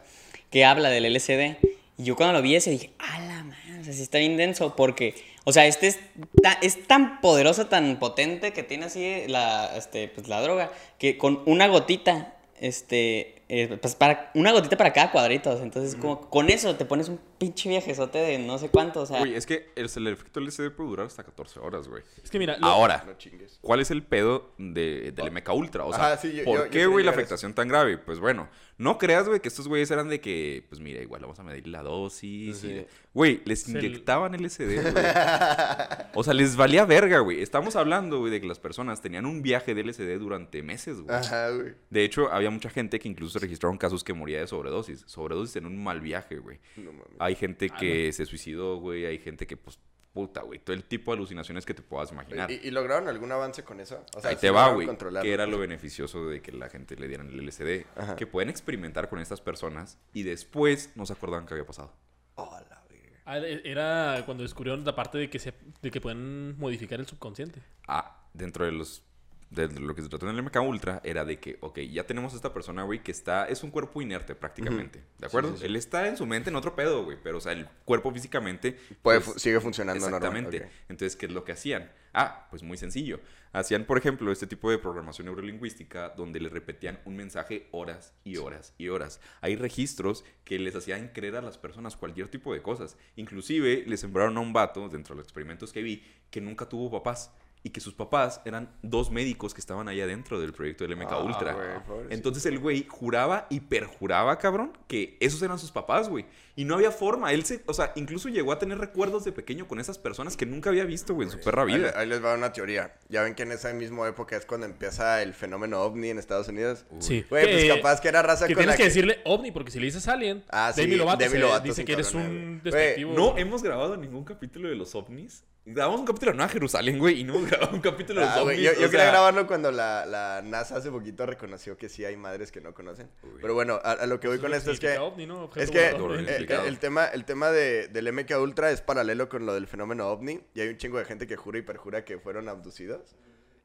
[0.50, 1.58] que habla del LSD.
[1.98, 4.36] Y yo cuando lo vi ese dije, a la madre, o sea, sí está bien
[4.36, 5.16] denso porque,
[5.46, 6.00] o sea, este es,
[6.42, 11.18] ta- es tan poderoso, tan potente que tiene así la, este, pues, la droga, que
[11.18, 16.50] con una gotita, este, eh, pues para, una gotita para cada cuadrito, entonces como, con
[16.50, 19.18] eso te pones un pinche viajezote de no sé cuánto, o sea...
[19.20, 22.04] Güey, es que el, el efecto LSD puede durar hasta 14 horas, güey.
[22.24, 23.58] Es que mira, lo- Ahora, No chingues.
[23.62, 25.86] ¿cuál es el pedo de, del MK Ultra?
[25.86, 27.98] O sea, Ajá, sí, yo- yo- ¿por yo qué, güey, la afectación tan grave?
[27.98, 31.40] Pues bueno, no creas, güey, que estos güeyes eran de que, pues mira, igual vamos
[31.40, 32.58] a medir la dosis.
[32.60, 32.68] Sí.
[32.68, 34.94] y- Güey, les el- inyectaban LSD, güey.
[36.14, 37.42] O sea, les valía verga, güey.
[37.42, 41.16] Estamos hablando, güey, de que las personas tenían un viaje de LSD durante meses, güey.
[41.16, 41.74] Ajá, güey.
[41.90, 45.04] De hecho, había mucha gente que incluso se registraron casos que moría de sobredosis.
[45.08, 46.60] Sobredosis en un mal viaje, güey.
[46.78, 47.08] No mames.
[47.32, 49.06] Hay gente que se suicidó, güey.
[49.06, 49.80] Hay gente que, pues,
[50.14, 50.60] puta, güey.
[50.60, 52.52] Todo el tipo de alucinaciones que te puedas imaginar.
[52.52, 54.04] ¿Y, y lograron algún avance con eso?
[54.16, 54.88] O sea, Ahí te va, güey.
[55.22, 57.86] Que era lo beneficioso de que la gente le dieran el LSD.
[57.96, 58.16] Ajá.
[58.16, 61.94] Que pueden experimentar con estas personas y después no se acordaban que había pasado.
[62.36, 63.22] Oh, la verga.
[63.26, 67.08] Ah, e- Era cuando descubrieron la parte de que, se, de que pueden modificar el
[67.08, 67.62] subconsciente.
[67.88, 69.04] Ah, dentro de los
[69.52, 72.32] de lo que se trató en el MK Ultra era de que, ok, ya tenemos
[72.34, 75.52] a esta persona, güey, que está, es un cuerpo inerte prácticamente, ¿de acuerdo?
[75.52, 75.66] sí, sí.
[75.66, 78.78] Él está en su mente en otro pedo, güey, pero, o sea, el cuerpo físicamente...
[79.02, 80.66] Puede pues, fu- sigue funcionando normal, Exactamente.
[80.66, 80.72] ok.
[80.90, 81.92] Entonces, ¿qué es lo que hacían?
[82.14, 83.20] Ah, pues muy sencillo.
[83.54, 88.38] Hacían, por ejemplo, este tipo de programación neurolingüística donde le repetían un mensaje horas y
[88.38, 89.20] horas y horas.
[89.42, 92.98] Hay registros que les hacían creer a las personas cualquier tipo de cosas.
[93.18, 96.90] Inclusive, le sembraron a un vato, dentro de los experimentos que vi, que nunca tuvo
[96.90, 97.32] papás.
[97.64, 101.12] Y que sus papás eran dos médicos que estaban ahí adentro del proyecto del MK
[101.12, 101.84] Ah, Ultra.
[102.10, 106.26] Entonces el güey juraba y perjuraba, cabrón, que esos eran sus papás, güey.
[106.56, 107.32] Y no había forma.
[107.34, 110.48] Él se, o sea, incluso llegó a tener recuerdos de pequeño con esas personas que
[110.48, 111.94] nunca había visto, güey, en su perra vida.
[111.96, 112.96] ahí les va una teoría.
[113.10, 116.48] Ya ven que en esa misma época es cuando empieza el fenómeno ovni en Estados
[116.48, 116.86] Unidos.
[116.98, 117.24] Sí.
[117.30, 119.80] Güey, pues capaz que era raza Que con tienes la que decirle ovni, porque si
[119.80, 122.60] le dices alien, Ah, sí, Demi Lovato, Demi se- Lovato es dice que eres un
[122.64, 123.14] despectivo.
[123.14, 127.20] No hemos grabado ningún capítulo de los ovnis Grabamos un capítulo de Nueva Jerusalén, güey,
[127.20, 128.80] y no grabamos un capítulo de Ah, güey, zombies.
[128.80, 132.52] yo quería sea, grabarlo cuando la, la NASA hace poquito reconoció que sí hay madres
[132.52, 133.12] que no conocen.
[133.40, 134.98] Pero bueno, a, a lo que voy con esto es que...
[134.98, 135.52] ovni, ¿no?
[135.56, 136.66] Es que eh, identificado.
[136.66, 140.42] el, tema, el tema de, del MK Ultra es paralelo con lo del fenómeno ovni.
[140.56, 143.16] Y hay un chingo de gente que jura y perjura que fueron abducidos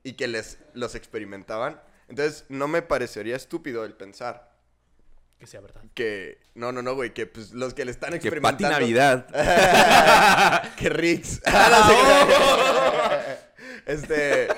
[0.02, 1.80] y que les los experimentaban.
[2.08, 4.54] Entonces, no me parecería estúpido el pensar
[5.38, 5.82] Que sea verdad.
[5.94, 6.38] que...
[6.54, 8.80] No, no, no, güey, que pues, los que le están Que Pati experimentando...
[8.80, 9.26] Navidad.
[10.76, 11.42] que Rix.
[11.46, 13.22] Ah,
[13.86, 14.48] este...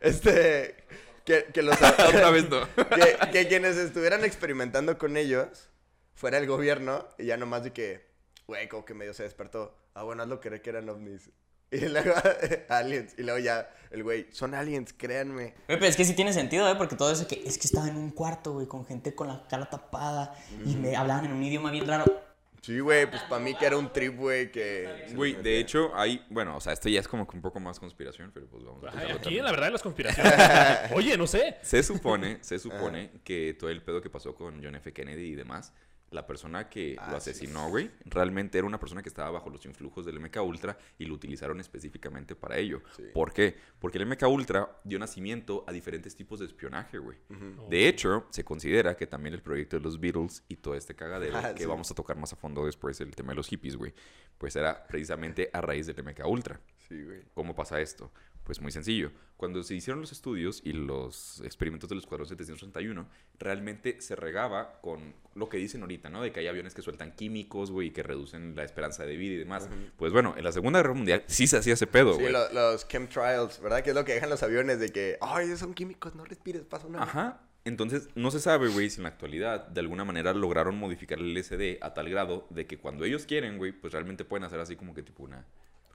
[0.00, 0.76] Este...
[1.24, 1.80] Que, que los...
[1.82, 2.68] Otra vez no.
[2.74, 5.70] que, que quienes estuvieran experimentando con ellos
[6.14, 8.06] fuera el gobierno y ya nomás de que,
[8.46, 9.76] güey, como que medio se despertó.
[9.94, 11.30] Ah, bueno, hazlo creer que eran ovnis.
[11.74, 12.14] Y luego,
[12.68, 13.14] aliens.
[13.18, 15.54] Y luego ya, el güey, son aliens, créanme.
[15.66, 16.74] Güey, pero es que sí tiene sentido, ¿eh?
[16.76, 19.46] Porque todo eso que es que estaba en un cuarto, güey, con gente con la
[19.48, 22.24] cara tapada y me hablaban en un idioma bien raro.
[22.64, 25.08] Sí, güey, pues para mí que era un trip, güey, que...
[25.14, 26.24] Güey, de hecho, hay.
[26.30, 28.82] Bueno, o sea, esto ya es como que un poco más conspiración, pero pues vamos
[28.84, 30.32] a Ay, Aquí la verdad de las conspiraciones.
[30.94, 31.58] Oye, no sé.
[31.60, 34.94] Se supone, se supone que todo el pedo que pasó con John F.
[34.94, 35.74] Kennedy y demás,
[36.14, 39.64] la persona que Ah, lo asesinó, güey, realmente era una persona que estaba bajo los
[39.66, 42.82] influjos del MK Ultra y lo utilizaron específicamente para ello.
[43.12, 43.56] ¿Por qué?
[43.78, 47.18] Porque el MK Ultra dio nacimiento a diferentes tipos de espionaje, güey.
[47.68, 51.36] De hecho, se considera que también el proyecto de los Beatles y todo este cagadero
[51.36, 51.68] Ah, que sí.
[51.68, 53.92] vamos a tocar más a fondo después, el tema de los hippies, güey,
[54.38, 56.60] pues era precisamente a raíz del MK Ultra.
[56.88, 57.22] Sí, güey.
[57.34, 58.12] ¿Cómo pasa esto?
[58.44, 59.10] Pues muy sencillo.
[59.38, 65.14] Cuando se hicieron los estudios y los experimentos del Escuadrón 761, realmente se regaba con
[65.34, 66.22] lo que dicen ahorita, ¿no?
[66.22, 69.34] De que hay aviones que sueltan químicos, güey, y que reducen la esperanza de vida
[69.34, 69.68] y demás.
[69.96, 72.32] Pues bueno, en la Segunda Guerra Mundial sí se hacía ese pedo, Sí, güey.
[72.32, 73.82] lo- los chemtrails, ¿verdad?
[73.82, 76.86] Que es lo que dejan los aviones de que, ay, son químicos, no respires, pasa
[76.86, 77.02] una...
[77.02, 77.40] Ajá.
[77.66, 81.32] Entonces, no se sabe, güey, si en la actualidad de alguna manera lograron modificar el
[81.34, 84.76] LSD a tal grado de que cuando ellos quieren, güey, pues realmente pueden hacer así
[84.76, 85.46] como que tipo una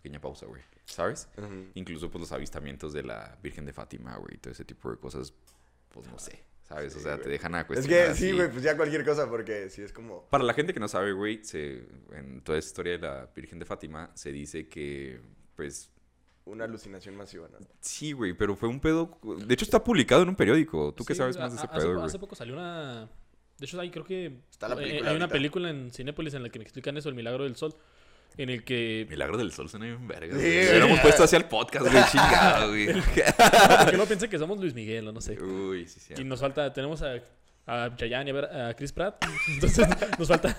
[0.01, 0.61] pequeña pausa, güey.
[0.85, 1.27] ¿Sabes?
[1.75, 5.33] Incluso pues los avistamientos de la Virgen de Fátima, güey, todo ese tipo de cosas,
[5.89, 6.95] pues no sé, ¿sabes?
[6.95, 9.69] o sea, te dejan a Es cuestionar que sí, güey, pues ya cualquier cosa, porque
[9.69, 10.23] sí es como...
[10.29, 13.59] Para la gente que no sabe, güey, se, en toda esa historia de la Virgen
[13.59, 15.19] de Fátima se dice que,
[15.55, 15.91] pues,
[16.45, 17.57] Una alucinación masiva, ¿no?
[17.81, 19.19] sí, güey, pero fue un pedo...
[19.45, 20.93] De hecho, está publicado en un periódico.
[20.93, 22.05] ¿Tú qué sabes a- más de ese a- hace, pedo, güey?
[22.05, 23.09] hace poco salió una.
[23.59, 24.39] De hecho, ahí creo que.
[24.49, 27.09] Está la eh, película Hay una película en Cinépolis en la que me explican eso,
[27.09, 27.75] El Milagro del Sol.
[28.41, 29.05] En el que.
[29.09, 30.33] Milagro del Sol suena bien verga.
[30.33, 30.69] Sí, güey.
[30.69, 32.87] hubiéramos puesto hacia el podcast, güey, chingado, güey.
[33.83, 35.33] Porque no pensé que somos Luis Miguel, o no sé.
[35.41, 36.13] Uy, sí, sí.
[36.17, 36.71] Y nos falta.
[36.73, 37.15] Tenemos a.
[37.71, 39.23] A Chayanne y a, ver, a Chris Pratt.
[39.47, 39.87] Entonces
[40.17, 40.57] nos falta.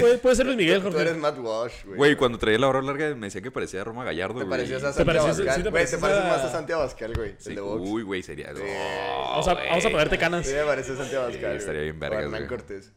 [0.00, 1.02] Puede, puede ser Luis Miguel, Tú Jorge.
[1.02, 1.96] eres Matt Walsh, güey.
[1.98, 4.48] Güey, cuando traía la barba larga me decía que parecía Roma Gallardo, Te güey.
[4.60, 5.62] parecías a ¿Te Santiago sí Abascal.
[5.64, 7.34] te Güey, te pareces a- más a Santiago Abascal, güey.
[7.38, 7.82] Sí, el de Vox.
[7.90, 8.54] uy, güey, sería...
[8.54, 8.62] Sí.
[8.62, 10.46] Vamos a, vamos a ponerte canas.
[10.46, 11.56] Sí, me parece Santiago Sí, Abascal.
[11.56, 12.46] estaría bien vergas, O Hernán.
[12.46, 12.92] Cortés.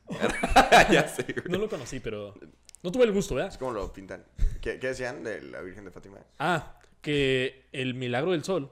[0.90, 1.46] ya sé, güey.
[1.50, 2.34] No lo conocí, pero.
[2.82, 3.52] No tuve el gusto, ¿verdad?
[3.52, 4.24] Es como lo pintan.
[4.62, 6.18] ¿Qué, qué decían de la Virgen de Fátima?
[6.40, 8.72] Ah, que el milagro del sol.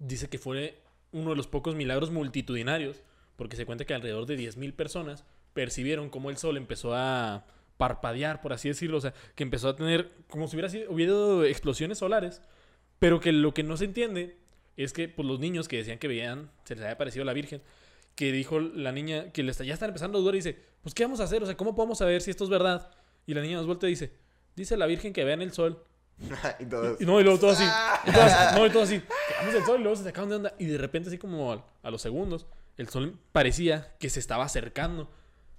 [0.00, 0.82] Dice que fue
[1.12, 3.02] uno de los pocos milagros multitudinarios,
[3.36, 7.46] porque se cuenta que alrededor de 10.000 personas percibieron cómo el sol empezó a
[7.76, 11.48] parpadear, por así decirlo, o sea, que empezó a tener, como si hubiera sido, hubiera
[11.48, 12.42] explosiones solares,
[12.98, 14.36] pero que lo que no se entiende
[14.76, 17.62] es que pues, los niños que decían que veían, se les había parecido la Virgen,
[18.14, 20.94] que dijo la niña que le está, ya están empezando a dudar y dice, pues
[20.94, 21.42] ¿qué vamos a hacer?
[21.42, 22.90] O sea, ¿cómo podemos saber si esto es verdad?
[23.26, 24.12] Y la niña nos vuelve y dice,
[24.56, 25.82] dice la Virgen que vean el sol.
[26.58, 27.00] y todos.
[27.00, 27.64] Y no, y luego todo así.
[28.06, 29.02] y todo así, no, y todo así.
[29.30, 30.54] Veamos el sol y luego se sacaron de onda.
[30.58, 32.46] Y de repente, así como a, a los segundos,
[32.76, 35.10] el sol parecía que se estaba acercando.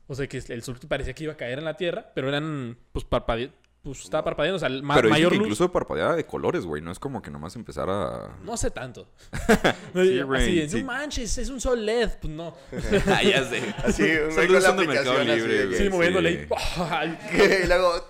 [0.08, 2.78] O sea, que el sol parecía que iba a caer en la tierra, pero eran,
[2.92, 3.52] pues, parpade
[3.84, 4.58] pues estaba parpadeando.
[4.58, 5.46] O sea, el ma- Pero mayor que luz.
[5.48, 6.82] incluso parpadeaba de colores, güey.
[6.82, 8.38] No es como que nomás empezara...
[8.44, 9.08] No sé tanto.
[9.94, 10.84] Sí, así, güey, no sí.
[10.84, 12.10] manches, es un sol LED.
[12.22, 12.56] Pues no.
[13.08, 13.62] Ah, ya sé.
[13.84, 15.78] Así, un luces de Mercado Libre, güey.
[15.78, 16.54] Sí, moviéndole sí.
[16.90, 17.18] ahí.
[17.64, 18.06] Y luego...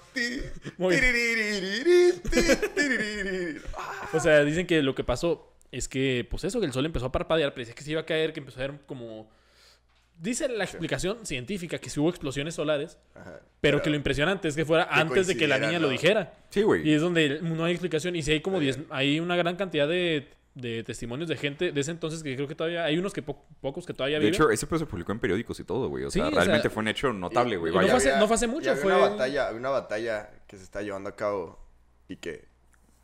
[4.13, 7.05] O sea, dicen que lo que pasó es que, pues eso, que el sol empezó
[7.07, 9.29] a parpadear, parecía que se iba a caer, que empezó a ver como...
[10.21, 13.39] Dice la explicación científica que sí hubo explosiones solares, Ajá.
[13.59, 16.33] pero, que lo impresionante es que fuera que antes de que la niña lo dijera.
[16.51, 16.87] Sí, güey.
[16.87, 18.15] Y es donde no hay explicación.
[18.15, 21.81] Y si hay como 10, hay una gran cantidad de, de testimonios de gente de
[21.81, 24.35] ese entonces que creo que todavía, hay unos que po- pocos que todavía De viven.
[24.35, 26.03] hecho, ese pedo se publicó en periódicos y todo, güey.
[26.03, 27.73] O Sí, sea, o realmente sea, fue un hecho notable, güey.
[27.73, 30.63] no no fue hace mucho, y había fue una batalla, había una batalla que se
[30.63, 31.57] está llevando a cabo
[32.07, 32.50] y que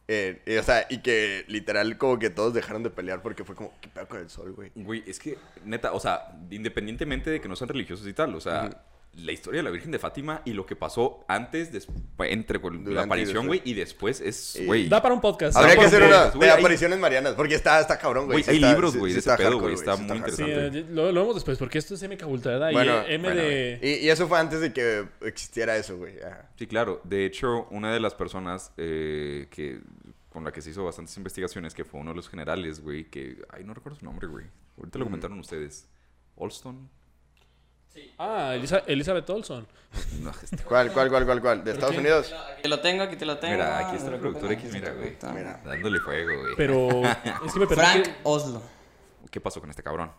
[0.07, 3.55] Eh, y, o sea, y que literal como que todos dejaron de pelear porque fue
[3.55, 4.71] como, ¿qué pedo con el sol, güey?
[4.75, 8.39] Güey, es que, neta, o sea, independientemente de que no sean religiosos y tal, o
[8.39, 8.83] sea.
[9.17, 13.03] La historia de la Virgen de Fátima y lo que pasó antes, después, entre la
[13.03, 14.87] aparición, güey, y después es, güey.
[14.87, 15.57] Da para un podcast.
[15.57, 18.43] Habría que hacer un una de hay- apariciones marianas, porque está, está cabrón, güey.
[18.43, 20.31] Sí hay está- libros, sí- güey, sí de ese está pedo, güey, está muy hardcore.
[20.35, 20.79] Sí, interesante.
[20.79, 22.71] eh, lo, lo vemos después, porque esto es MK Ultra, ¿verdad?
[22.71, 23.79] Bueno, y M bueno, de...
[23.81, 26.13] Y, y eso fue antes de que existiera eso, güey.
[26.55, 27.01] Sí, claro.
[27.03, 29.79] De hecho, una de las personas eh, que
[30.29, 33.37] con la que se hizo bastantes investigaciones, que fue uno de los generales, güey, que...
[33.49, 34.45] Ay, no recuerdo su nombre, güey.
[34.77, 35.87] Ahorita lo comentaron ustedes.
[36.35, 36.87] ¿Olston?
[38.17, 39.67] Ah, Elisa- Elizabeth Olson.
[40.21, 41.63] No, este- ¿Cuál, cuál, cuál, cuál, cuál?
[41.63, 42.01] ¿De Estados qué?
[42.01, 42.33] Unidos?
[42.51, 43.53] Aquí te lo tengo, aquí te lo tengo.
[43.53, 45.17] Mira, aquí está el te productor X, mira, güey.
[45.33, 45.61] Mira.
[45.63, 46.55] Dándole fuego, güey.
[46.57, 47.01] Pero
[47.45, 48.61] es que me Frank que- Oslo.
[49.31, 50.11] ¿Qué pasó con este cabrón?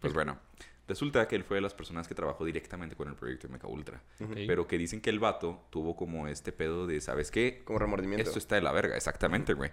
[0.00, 0.38] Pues bueno,
[0.86, 3.66] resulta que él fue de las personas que trabajó directamente con el proyecto de Mecha
[3.66, 4.00] Ultra.
[4.22, 4.32] Ok.
[4.46, 7.62] Pero que dicen que el vato tuvo como este pedo de, ¿sabes qué?
[7.64, 8.22] Como remordimiento.
[8.22, 9.70] Esto está de la verga, exactamente, güey.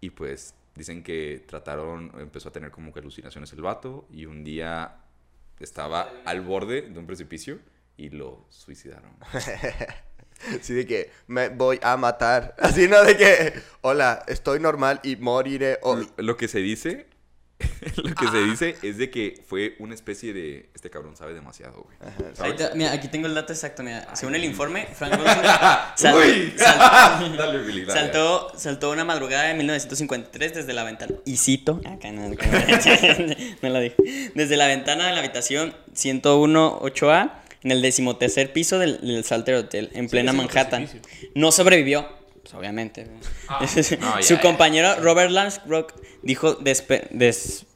[0.00, 4.44] Y pues dicen que trataron, empezó a tener como que alucinaciones el vato y un
[4.44, 4.96] día
[5.60, 7.60] estaba al borde de un precipicio
[7.96, 9.16] y lo suicidaron.
[10.60, 12.54] Sí, de que me voy a matar.
[12.58, 13.02] Así, ¿no?
[13.02, 16.10] De que, hola, estoy normal y moriré hoy.
[16.16, 17.06] Lo que se dice,
[17.96, 21.82] lo que se dice es de que fue una especie de, este cabrón sabe demasiado,
[21.84, 21.96] güey.
[22.00, 22.56] Ahí ¿Sabes?
[22.56, 23.82] te- mira, aquí tengo el dato exacto.
[23.82, 25.14] Mira, según el informe, Frank
[25.96, 26.52] sal- Uy.
[26.56, 28.00] sal- Dale, Billy, dale.
[28.00, 31.14] saltó, saltó una madrugada de 1953 desde la ventana.
[31.24, 31.80] Y cito.
[31.86, 33.96] Acá no, no lo dije.
[34.34, 37.32] Desde la ventana de la habitación 101 8A
[37.62, 40.88] en el decimotercer piso del, del Salter Hotel en plena Manhattan.
[41.34, 42.23] No sobrevivió.
[42.44, 43.06] Pues obviamente.
[43.48, 44.40] no, ya, Su ya.
[44.40, 45.92] compañero Robert Lansbrook
[46.22, 47.66] dijo despe- des-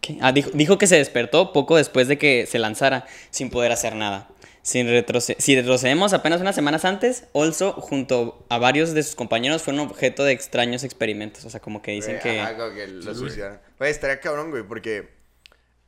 [0.00, 0.18] ¿qué?
[0.20, 3.94] Ah, dijo, dijo que se despertó poco después de que se lanzara, sin poder hacer
[3.96, 4.28] nada.
[4.64, 9.62] Sin retroce- si retrocedemos apenas unas semanas antes, Olso, junto a varios de sus compañeros,
[9.62, 11.44] fueron objeto de extraños experimentos.
[11.44, 12.38] O sea, como que dicen que...
[12.40, 13.58] ajá, como que lo suicidaron.
[13.80, 15.08] Estaría cabrón, güey, porque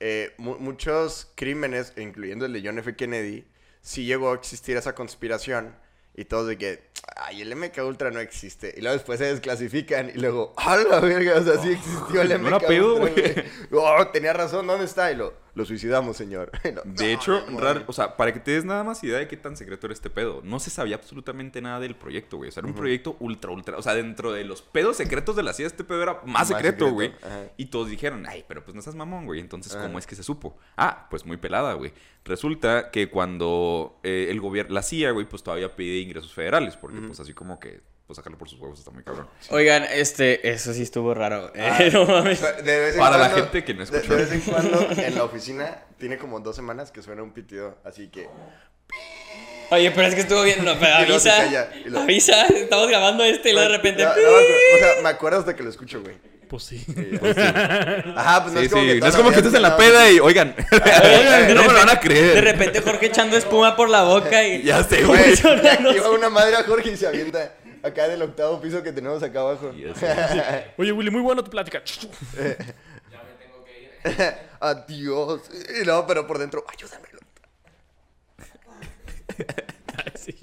[0.00, 2.96] eh, mu- muchos crímenes, incluyendo el de John F.
[2.96, 3.44] Kennedy,
[3.80, 5.76] sí llegó a existir esa conspiración.
[6.16, 8.72] Y todos de que, ay, el MK Ultra no existe.
[8.76, 11.38] Y luego después se desclasifican y luego, ¡a la verga!
[11.38, 13.34] O sea, sí existió el no MK pedo, Ultra, güey.
[13.34, 13.44] güey.
[13.72, 15.10] Oh, tenía razón, ¿dónde está?
[15.10, 16.52] Y lo, lo suicidamos, señor.
[16.64, 19.18] Lo, De "No, hecho, no, rar- o sea, para que te des nada más idea
[19.18, 22.48] de qué tan secreto era este pedo, no se sabía absolutamente nada del proyecto, güey.
[22.48, 23.76] O sea, era un proyecto ultra, ultra.
[23.76, 26.48] O sea, dentro de los pedos secretos de la CIA, este pedo era más, Más
[26.48, 27.12] secreto, güey.
[27.56, 29.40] Y todos dijeron, ay, pero pues no estás mamón, güey.
[29.40, 29.84] Entonces, Ajá.
[29.86, 30.56] ¿cómo es que se supo?
[30.76, 31.92] Ah, pues muy pelada, güey.
[32.24, 36.98] Resulta que cuando eh, el gobierno, la CIA, güey, pues todavía pide ingresos federales, porque
[37.00, 39.28] pues así como que, pues sacarlo por sus huevos está muy cabrón.
[39.50, 41.50] Oigan, este, eso sí estuvo raro.
[41.54, 42.40] Eh, Ah, no mames.
[42.42, 44.14] de vez en Para la cuando- gente que no escuchó.
[44.16, 47.78] De, vez en cuando en la oficina tiene como dos semanas que suena un pitido.
[47.84, 48.28] Así que.
[49.70, 50.64] Oye, pero es que estuvo bien.
[50.64, 51.44] No, pero Y luego se avisa.
[51.68, 52.46] calla, y luego- Avisa.
[52.46, 54.02] Estamos grabando este y luego de repente.
[54.04, 56.16] No, no o sea, me acuerdo hasta que lo escucho, güey.
[56.48, 56.84] Pues sí.
[56.88, 58.04] Y ya.
[58.16, 59.76] Ajá, pues no Sí, es como sí, que no es como que estés en la
[59.76, 62.34] peda y, oigan, de no me lo van a repente- creer.
[62.34, 64.62] De repente Jorge echando espuma por la boca y.
[64.62, 65.62] Ya sé, Güey, güey.
[65.62, 69.22] le activa una madre a Jorge y se avienta acá del octavo piso que tenemos
[69.22, 69.72] acá abajo.
[69.74, 70.72] Ya.
[70.78, 71.82] Oye, Willy, muy bueno tu plática.
[74.60, 75.40] Adiós.
[75.80, 77.08] Y no, pero por dentro, ayúdame.
[80.14, 80.36] Sí.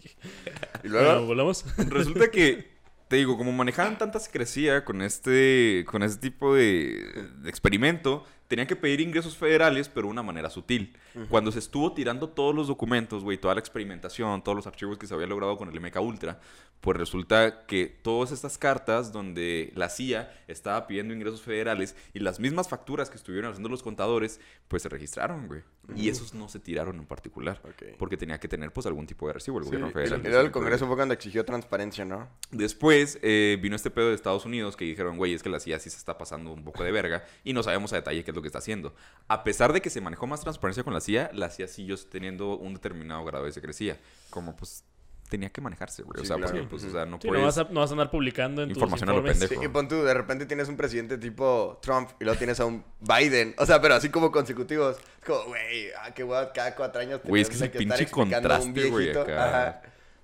[0.83, 1.25] Y Bueno, luego.
[1.27, 1.65] volvamos.
[1.77, 2.70] Resulta que,
[3.11, 8.67] te digo, como manejaban tanta secrecía con este, con este tipo de, de experimento, tenían
[8.67, 10.93] que pedir ingresos federales, pero de una manera sutil.
[11.29, 15.07] Cuando se estuvo tirando todos los documentos, güey, toda la experimentación, todos los archivos que
[15.07, 16.41] se había logrado con el MK Ultra,
[16.81, 22.39] pues resulta que todas estas cartas donde la CIA estaba pidiendo ingresos federales y las
[22.41, 25.61] mismas facturas que estuvieron haciendo los contadores, pues se registraron, güey.
[25.95, 27.97] Y esos no se tiraron en particular, Ok.
[27.97, 30.21] porque tenía que tener, pues, algún tipo de recibo el Sí, gobierno federal.
[30.23, 32.29] luego el Congreso fue cuando exigió transparencia, ¿no?
[32.51, 35.79] Después eh, vino este pedo de Estados Unidos que dijeron, güey, es que la CIA
[35.79, 38.35] sí se está pasando un poco de verga y no sabemos a detalle qué es
[38.35, 38.93] lo que está haciendo.
[39.27, 42.57] A pesar de que se manejó más transparencia con la CIA, la CIA siguió teniendo
[42.57, 43.97] un determinado grado de secrecía.
[44.29, 44.83] Como pues
[45.29, 46.19] tenía que manejarse, güey.
[46.19, 46.51] o Sí, sea, claro.
[46.51, 47.45] porque pues, o sea, no Sí, no, puedes...
[47.45, 49.39] vas a, no vas a andar publicando en Información tus a lo informes.
[49.39, 49.61] pendejo.
[49.61, 52.65] Sí, y pon tú, de repente tienes un presidente tipo Trump y luego tienes a
[52.65, 53.55] un Biden.
[53.57, 54.97] O sea, pero así como consecutivos.
[54.97, 58.03] Es como, güey, ah, qué guay, cada cuatro años Güey, es que es el pinche
[58.03, 59.21] explicando a un contraste, güey, viejito.
[59.21, 59.47] acá.
[59.69, 59.81] Ajá.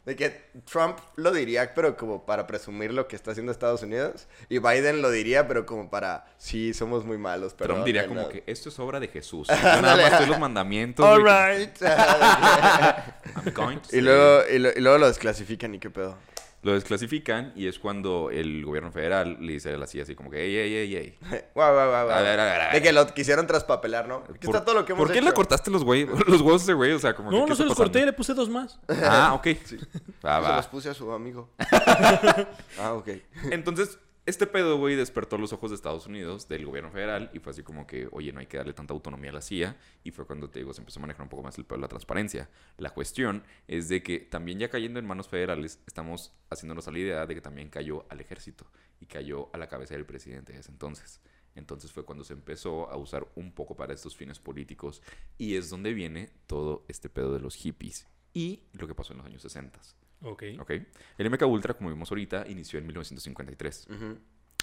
[0.07, 0.29] De que
[0.63, 4.25] Trump lo diría, pero como para presumir lo que está haciendo Estados Unidos.
[4.47, 7.53] Y Biden lo diría, pero como para, sí, somos muy malos.
[7.57, 9.47] Pero Trump diría como que esto es obra de Jesús.
[9.49, 11.05] Yo nada más estoy los mandamientos.
[11.05, 11.75] All right.
[11.81, 16.17] I'm going to y, luego, y, lo- y luego lo desclasifican y qué pedo.
[16.63, 20.29] Lo desclasifican y es cuando el gobierno federal le dice a la CIA así como
[20.31, 21.17] que, ey, ey, ey, ey.
[21.53, 22.09] Guau, guau, guau.
[22.09, 22.73] A ver, a ver, a ver.
[22.73, 24.23] De que lo quisieron traspapelar, ¿no?
[24.29, 25.27] Aquí ¿Por, está todo lo que hemos ¿por qué hecho.
[25.27, 26.91] le cortaste los, güey, los huevos a ese güey?
[26.93, 28.79] O sea, como que, No, ¿qué no se está los corté, le puse dos más.
[28.89, 29.47] Ah, ok.
[30.25, 30.55] Va, Se va.
[30.57, 31.49] los puse a su amigo.
[32.79, 33.09] ah, ok.
[33.51, 37.51] Entonces, este pedo, güey, despertó los ojos de Estados Unidos, del gobierno federal, y fue
[37.51, 40.27] así como que, oye, no hay que darle tanta autonomía a la CIA, y fue
[40.27, 42.49] cuando, te digo, se empezó a manejar un poco más el pedo de la transparencia.
[42.77, 46.99] La cuestión es de que también ya cayendo en manos federales, estamos haciéndonos a la
[46.99, 48.69] idea de que también cayó al ejército,
[48.99, 51.21] y cayó a la cabeza del presidente de ese entonces.
[51.55, 55.01] Entonces fue cuando se empezó a usar un poco para estos fines políticos,
[55.37, 59.19] y es donde viene todo este pedo de los hippies, y lo que pasó en
[59.19, 59.79] los años 60.
[60.23, 60.43] Ok.
[60.59, 60.71] Ok.
[61.17, 63.87] El MK Ultra, como vimos ahorita, inició en 1953.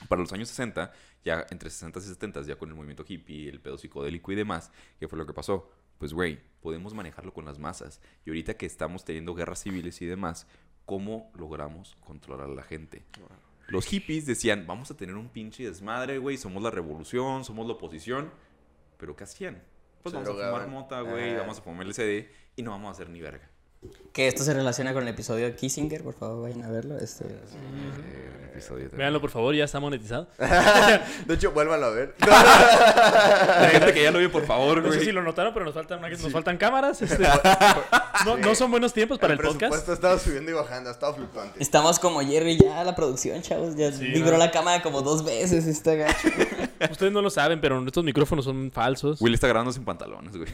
[0.09, 0.92] Para los años 60,
[1.24, 4.72] ya entre 60 y 70, ya con el movimiento hippie, el pedo psicodélico y demás,
[4.98, 5.70] ¿qué fue lo que pasó?
[5.98, 8.00] Pues, güey, podemos manejarlo con las masas.
[8.26, 10.48] Y ahorita que estamos teniendo guerras civiles y demás,
[10.84, 13.05] ¿cómo logramos controlar a la gente?
[13.68, 17.74] Los hippies decían, vamos a tener un pinche desmadre, güey, somos la revolución, somos la
[17.74, 18.30] oposición.
[18.98, 19.62] ¿Pero qué hacían?
[20.02, 21.38] Pues Se vamos a fumar mota, güey, Ah.
[21.38, 23.48] vamos a fumar LCD y no vamos a hacer ni verga.
[24.12, 26.97] Que esto se relaciona con el episodio de Kissinger, por favor, vayan a verlo.
[26.99, 27.24] Este...
[27.24, 30.28] Eh, episodio Véanlo, por favor, ya está monetizado.
[31.26, 32.14] De hecho, vuélvanlo a ver.
[32.20, 35.07] La gente que ya lo vio, por favor, No sé güey.
[35.07, 37.03] si lo notaron, pero nos faltan, nos faltan cámaras.
[37.03, 37.26] este.
[38.24, 39.59] no, no son buenos tiempos para el, podcast.
[39.59, 41.61] presupuesto ha estado subiendo y bajando, ha estado fluctuante.
[41.61, 43.74] Estamos como Jerry ya, la producción, chavos.
[43.74, 44.39] Ya Sí, vibró ¿no?
[44.39, 46.28] la cámara como dos veces esta gacho.
[46.89, 49.20] Ustedes no lo saben, pero nuestros micrófonos son falsos.
[49.20, 50.49] Will está grabando sin pantalones, güey.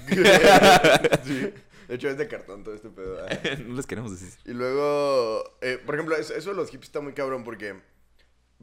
[1.26, 1.52] Sí.
[1.90, 3.18] De hecho, es de cartón todo este pedo.
[3.66, 4.38] no les queremos decir.
[4.44, 7.80] Y luego, eh, por ejemplo, eso, eso de los hippies está muy cabrón porque,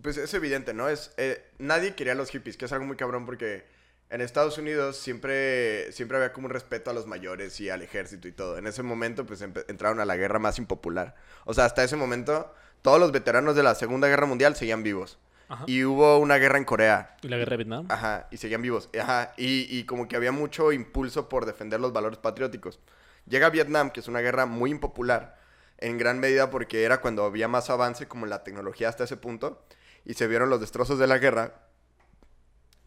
[0.01, 0.87] pues es evidente, ¿no?
[0.87, 3.65] Es, eh, nadie quería a los hippies, que es algo muy cabrón porque
[4.09, 8.29] en Estados Unidos siempre, siempre había como un respeto a los mayores y al ejército
[8.29, 8.57] y todo.
[8.57, 11.13] En ese momento, pues entraron a la guerra más impopular.
[11.43, 15.19] O sea, hasta ese momento, todos los veteranos de la Segunda Guerra Mundial seguían vivos.
[15.49, 15.65] Ajá.
[15.67, 17.17] Y hubo una guerra en Corea.
[17.21, 17.87] ¿Y la guerra de Vietnam?
[17.89, 18.89] Ajá, y seguían vivos.
[18.97, 22.79] Ajá, y, y como que había mucho impulso por defender los valores patrióticos.
[23.27, 25.37] Llega Vietnam, que es una guerra muy impopular,
[25.77, 29.17] en gran medida porque era cuando había más avance como en la tecnología hasta ese
[29.17, 29.63] punto,
[30.05, 31.53] y se vieron los destrozos de la guerra.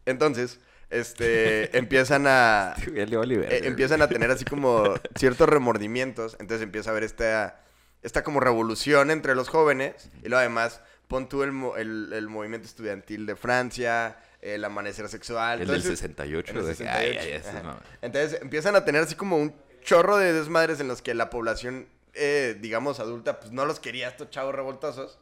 [0.06, 2.74] Entonces, este, empiezan a...
[2.86, 7.60] Eh, empiezan a tener así como ciertos remordimientos, entonces empieza a haber esta,
[8.02, 12.66] esta como revolución entre los jóvenes, y luego además pon tú el, el, el movimiento
[12.66, 15.60] estudiantil de Francia, el amanecer sexual.
[15.60, 17.62] El del entonces- 68, en el de que, 68, ay, ay, eso ajá.
[17.62, 17.76] no.
[18.00, 21.86] Entonces empiezan a tener así como un chorro de desmadres en los que la población,
[22.14, 25.18] eh, digamos, adulta, pues no los quería estos chavos revoltosos.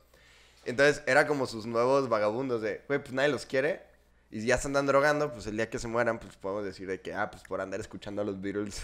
[0.64, 3.82] Entonces era como sus nuevos vagabundos de, güey, pues nadie los quiere.
[4.30, 7.00] Y ya se andan drogando, pues el día que se mueran, pues podemos decir de
[7.00, 8.82] que, ah, pues por andar escuchando a los Beatles,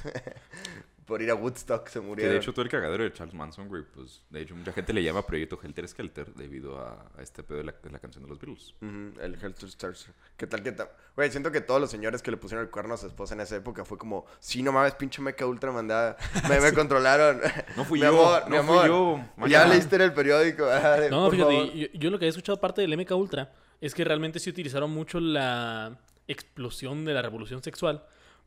[1.06, 2.32] por ir a Woodstock se Que murieron.
[2.32, 5.02] de hecho todo el cagadero de Charles Manson, güey, pues de hecho mucha gente le
[5.02, 8.28] llama Proyecto Helter Skelter debido a, a este pedo de la, de la canción de
[8.30, 8.74] los Beatles.
[8.80, 10.14] El Helter Skelter.
[10.36, 10.88] ¿Qué tal, qué tal?
[11.16, 13.40] Güey, siento que todos los señores que le pusieron el cuerno a su esposa en
[13.40, 16.16] esa época fue como, sí, no mames, pinche meca ultra mandada.
[16.48, 17.40] Me, me controlaron.
[17.76, 19.20] No fui mi yo, amor, mi no fui yo.
[19.48, 20.64] Ya leíste en el periódico.
[21.10, 24.48] No, fíjate, yo lo que he escuchado parte del MK Ultra es que realmente sí
[24.50, 25.98] utilizaron mucho la
[26.28, 28.04] explosión de la revolución sexual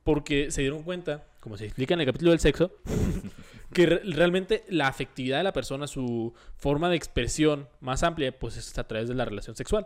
[0.07, 2.71] porque se dieron cuenta, como se explica en el capítulo del sexo,
[3.73, 8.55] que re- realmente la afectividad de la persona, su forma de expresión más amplia, pues
[8.55, 9.85] es a través de la relación sexual.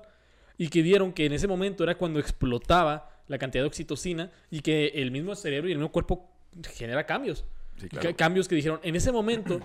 [0.60, 4.60] Y que vieron que en ese momento era cuando explotaba la cantidad de oxitocina y
[4.62, 6.30] que el mismo cerebro y el mismo cuerpo
[6.76, 7.44] genera cambios.
[7.78, 8.16] Sí, claro.
[8.16, 9.60] cambios que dijeron, en ese momento,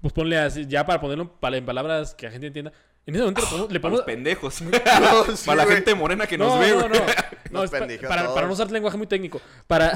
[0.00, 2.72] pues ponle así, ya para ponerlo en palabras que la gente entienda,
[3.08, 3.72] en ese momento le ponemos...
[3.72, 4.60] le Para los ponemos- pendejos.
[5.30, 6.94] No, sí, Para la gente morena que no, nos ve, no, no,
[7.50, 9.40] no, es pa- para, para no usar lenguaje muy técnico.
[9.66, 9.92] Para...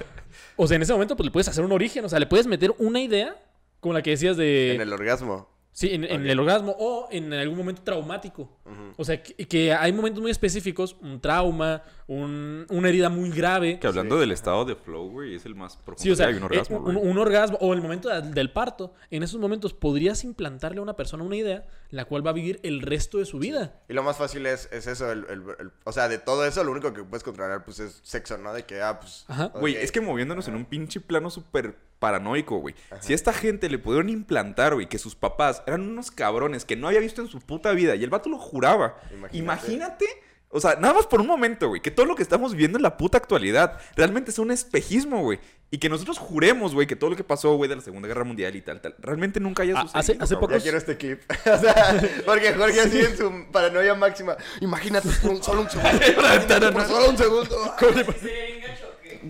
[0.56, 2.46] o sea, en ese momento pues le puedes hacer un origen, o sea, le puedes
[2.46, 3.36] meter una idea
[3.80, 4.74] como la que decías de...
[4.74, 5.54] En el orgasmo.
[5.72, 8.48] Sí, en, en el orgasmo o en algún momento traumático.
[8.96, 13.78] O sea, que, que hay momentos muy específicos, un trauma, un- una herida muy grave.
[13.80, 16.02] Que hablando del estado de flow, güey, es el más profundo.
[16.02, 16.96] Sí, o sea, que hay un orgasmo, eh, güey.
[16.96, 20.82] un, un orgasmo o el momento de- del parto, en esos momentos podrías implantarle a
[20.82, 23.80] una persona una idea la cual va a vivir el resto de su vida.
[23.88, 26.62] Y lo más fácil es, es eso, el, el- el- o sea, de todo eso
[26.62, 28.52] lo único que puedes controlar pues es sexo, ¿no?
[28.52, 29.24] De que, ah, pues...
[29.28, 29.46] Ajá.
[29.54, 32.74] Güey, es que moviéndonos en un pinche plano súper paranoico, güey.
[33.00, 36.76] Si a esta gente le pudieron implantar, güey, que sus papás eran unos cabrones que
[36.76, 39.00] no había visto en su puta vida y el vato lo juraba.
[39.12, 39.38] Imagínate.
[39.38, 40.04] Imagínate.
[40.50, 42.82] O sea, nada más por un momento, güey, que todo lo que estamos viendo en
[42.82, 45.38] la puta actualidad realmente es un espejismo, güey.
[45.70, 48.22] Y que nosotros juremos, güey, que todo lo que pasó, güey, de la Segunda Guerra
[48.22, 49.98] Mundial y tal, tal, realmente nunca haya Ah, sucedido.
[50.00, 51.20] hace- hace poco- Ya quiero este clip.
[51.52, 54.36] o sea, porque Jorge así en su paranoia máxima.
[54.60, 55.70] Imagínate solo un segundo.
[56.86, 57.74] Solo un segundo.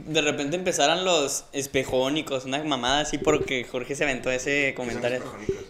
[0.06, 5.22] de repente empezaran los espejónicos, una mamada así porque Jorge se aventó ese comentario.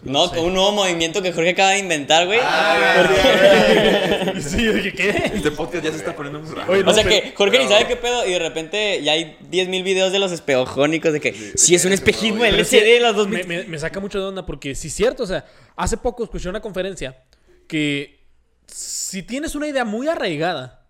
[0.03, 2.39] No, un nuevo movimiento que Jorge acaba de inventar, güey.
[4.41, 5.09] Sí, oye, ¿qué?
[5.33, 6.71] Este podcast ya se está poniendo muy raro.
[6.71, 9.13] Oye, no, o sea pero- que Jorge ni sabe qué pedo y de repente ya
[9.13, 12.99] hay 10.000 videos de los espejónicos de que si es un espejismo que LCD de
[12.99, 15.45] los dos me, me- me saca mucho de onda porque sí es cierto, o sea,
[15.75, 17.23] hace poco escuché una conferencia
[17.67, 18.25] que
[18.67, 20.85] si tienes una idea muy arraigada,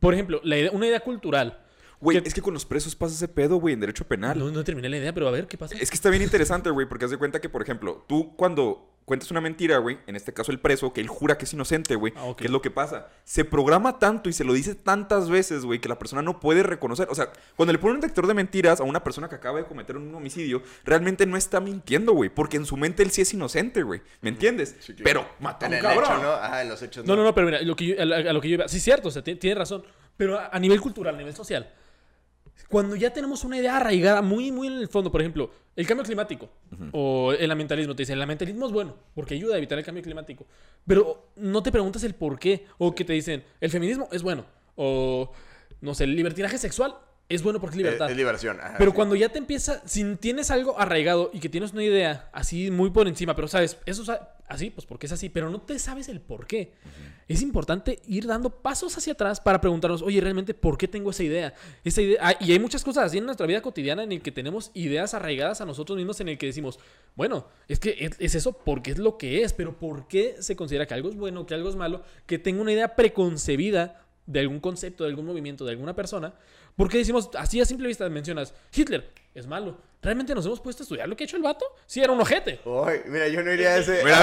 [0.00, 1.58] por ejemplo, la idea- una idea cultural.
[2.02, 4.38] Güey, es que con los presos pasa ese pedo, güey, en derecho penal.
[4.38, 5.74] No, no terminé la idea, pero a ver qué pasa.
[5.78, 8.88] Es que está bien interesante, güey, porque haz de cuenta que, por ejemplo, tú cuando
[9.04, 11.96] cuentas una mentira, güey, en este caso el preso, que él jura que es inocente,
[11.96, 12.34] güey, Ah.
[12.36, 13.08] ¿qué es lo que pasa?
[13.24, 16.62] Se programa tanto y se lo dice tantas veces, güey, que la persona no puede
[16.62, 17.08] reconocer.
[17.10, 19.64] O sea, cuando le ponen un detector de mentiras a una persona que acaba de
[19.64, 23.34] cometer un homicidio, realmente no está mintiendo, güey, porque en su mente él sí es
[23.34, 24.02] inocente, güey.
[24.20, 24.76] ¿Me entiendes?
[25.04, 26.04] Pero mató a En un el cabrón.
[26.04, 26.32] hecho, ¿no?
[26.32, 27.04] Ajá, en los hechos.
[27.04, 28.68] No, no, no, pero mira, lo que yo- a, lo- a lo que yo iba.
[28.68, 29.84] Sí, es cierto, o sea, ti- tiene razón.
[30.16, 31.72] Pero a, a nivel cultural, a nivel social,
[32.68, 36.04] cuando ya tenemos una idea arraigada muy, muy en el fondo, por ejemplo, el cambio
[36.04, 36.50] climático
[36.92, 40.02] o el ambientalismo, te dicen, el ambientalismo es bueno porque ayuda a evitar el cambio
[40.02, 40.46] climático.
[40.86, 42.66] Pero no te preguntas el por qué.
[42.78, 44.44] O que te dicen, el feminismo es bueno.
[44.76, 45.32] O,
[45.80, 46.96] no sé, el libertinaje sexual
[47.34, 48.10] es bueno porque es libertad.
[48.10, 48.94] Es, es ajá, Pero sí.
[48.94, 52.90] cuando ya te empieza, si tienes algo arraigado y que tienes una idea así muy
[52.90, 54.10] por encima, pero sabes, eso es
[54.48, 56.72] así, pues porque es así, pero no te sabes el por qué.
[57.28, 61.22] Es importante ir dando pasos hacia atrás para preguntarnos, oye, realmente, ¿por qué tengo esa
[61.22, 61.54] idea?
[61.84, 64.32] Esa idea ah, y hay muchas cosas así en nuestra vida cotidiana en el que
[64.32, 66.78] tenemos ideas arraigadas a nosotros mismos en el que decimos,
[67.14, 70.56] bueno, es que es, es eso porque es lo que es, pero ¿por qué se
[70.56, 72.02] considera que algo es bueno, que algo es malo?
[72.26, 76.34] Que tengo una idea preconcebida de algún concepto, de algún movimiento, de alguna persona.
[76.76, 79.76] Porque decimos, así a simple vista mencionas, Hitler es malo.
[80.02, 81.64] ¿Realmente nos hemos puesto a estudiar lo que ha hecho el vato?
[81.86, 82.58] Sí, era un ojete.
[82.64, 84.02] Uy, mira, yo no iría a ese.
[84.02, 84.18] Mira,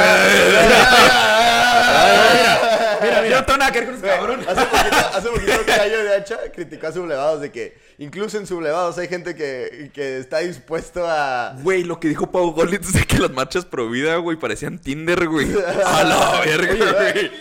[3.02, 3.30] Mira, mira.
[3.30, 4.46] Yo no tengo nada que ver con ese cabrón.
[4.46, 8.98] Hace poquito, hace poquito Cayo de Hacha criticó a Sublevados de que incluso en Sublevados
[8.98, 11.56] hay gente que, que está dispuesto a.
[11.62, 14.80] Güey, lo que dijo Pau Golit es de que las marchas pro vida, güey, parecían
[14.80, 15.48] Tinder, güey.
[15.86, 17.32] A la verga, güey.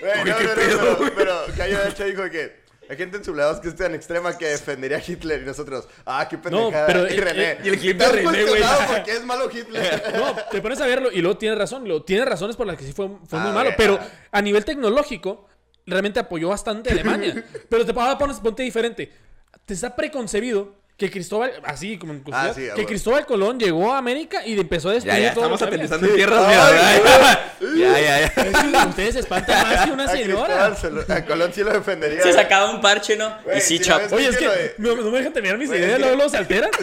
[0.00, 1.10] Güey, no, qué no, no, pedo, pero, güey.
[1.16, 4.46] pero Cayo de Hacha dijo que hay gente en Sublevados que es tan extrema que
[4.46, 6.86] defendería a Hitler y nosotros, ah, qué pendejada.
[6.86, 8.62] pero, y René, eh, y el clip de "Estás René, güey".
[8.94, 10.02] porque es malo Hitler.
[10.14, 11.84] No, te pones a verlo y luego tiene razón.
[11.84, 13.70] Luego tiene razones por las que sí fue, fue muy Ah, malo.
[13.76, 13.98] Pero
[14.32, 15.46] a nivel tecnológico,
[15.86, 17.44] realmente apoyó bastante a Alemania.
[17.68, 19.12] pero te ponte diferente.
[19.64, 22.84] Te está preconcebido que Cristóbal, así como en Ah, sí, que.
[22.84, 26.52] Cristóbal Colón llegó a América y empezó a destruir ya, todo estamos aterrizando en tierras,
[27.78, 28.86] ya, ya, ya.
[28.88, 30.44] Ustedes se espantan más que una A señora.
[30.44, 32.20] Cristóbal se lo- a Colón sí lo defendería.
[32.24, 33.28] Se sacaba un parche, ¿no?
[33.56, 34.12] Y sí, si chap.
[34.12, 36.70] Oye, es que de- no, no me dejan terminar mis ideas, luego los alteran.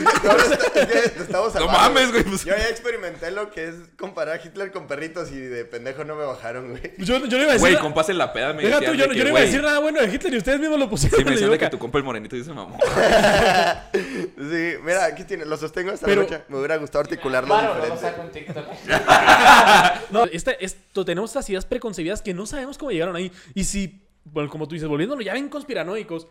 [1.30, 2.46] No, mames, güey, pues.
[2.46, 6.16] Yo ya experimenté lo que es comparar a Hitler con perritos y de pendejo no
[6.16, 6.94] me bajaron, güey.
[7.00, 7.60] Yo, yo no iba a decir.
[7.60, 9.80] Güey, nada- compas en la peda me Deja tú, yo, no iba a decir nada
[9.80, 12.04] bueno de Hitler y ustedes mismos lo pusieron Sí, me de que tu compa el
[12.06, 12.80] morenito dice mamón.
[14.06, 16.44] Sí, mira, aquí tiene, lo sostengo hasta Pero- la noche.
[16.48, 18.02] Me hubiera gustado articularlo Claro, diferente.
[18.02, 18.66] saco en TikTok.
[20.12, 23.32] No, este, esto, tenemos estas ideas preconcebidas que no sabemos cómo llegaron ahí.
[23.54, 26.28] Y si, bueno, como tú dices, volviéndolo ya ven conspiranoicos,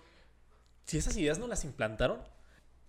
[0.84, 2.18] si esas ideas no las implantaron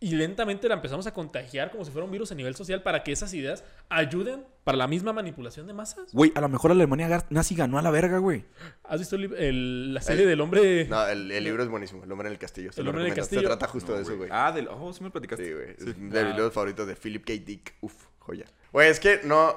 [0.08, 3.04] y lentamente la empezamos a contagiar como si fuera un virus a nivel social para
[3.04, 6.12] que esas ideas ayuden para la misma manipulación de masas.
[6.14, 8.46] Güey, a lo mejor Alemania nazi ganó a la verga, güey.
[8.84, 10.86] ¿Has visto el el- la serie El- del hombre?
[10.88, 12.04] No, el, el libro es buenísimo.
[12.04, 12.72] El hombre en el castillo.
[12.72, 13.24] se El lo hombre en el recomiendo.
[13.26, 13.42] castillo.
[13.42, 14.30] Se trata justo de eso, güey.
[14.32, 14.68] Ah, del.
[14.68, 15.46] Oh, sí me platicaste.
[15.46, 15.70] Sí, güey.
[15.72, 15.86] Es Sí.
[15.86, 17.34] de mis libros favoritos de Philip K.
[17.44, 17.74] Dick.
[17.82, 18.46] Uf, joya.
[18.72, 19.56] Güey, es que no.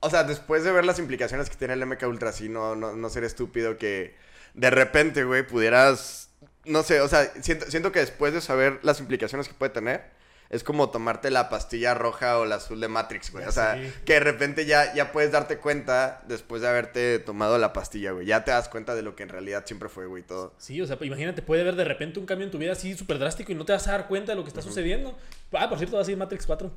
[0.00, 2.96] O sea, después de ver las implicaciones que tiene el MK Ultra, sí, no, no,
[2.96, 4.14] no ser estúpido que
[4.54, 6.29] de repente, güey, pudieras.
[6.64, 10.04] No sé, o sea, siento, siento que después de saber las implicaciones que puede tener,
[10.50, 13.44] es como tomarte la pastilla roja o la azul de Matrix, güey.
[13.46, 13.92] O sea, Sí.
[14.04, 18.26] que de repente ya, ya puedes darte cuenta después de haberte tomado la pastilla, güey.
[18.26, 20.52] Ya te das cuenta de lo que en realidad siempre fue, güey, todo.
[20.58, 23.18] Sí, o sea, imagínate, puede haber de repente un cambio en tu vida así súper
[23.20, 25.16] drástico y no te vas a dar cuenta de lo que está sucediendo.
[25.52, 26.70] Ah, por cierto, va a ser Matrix 4.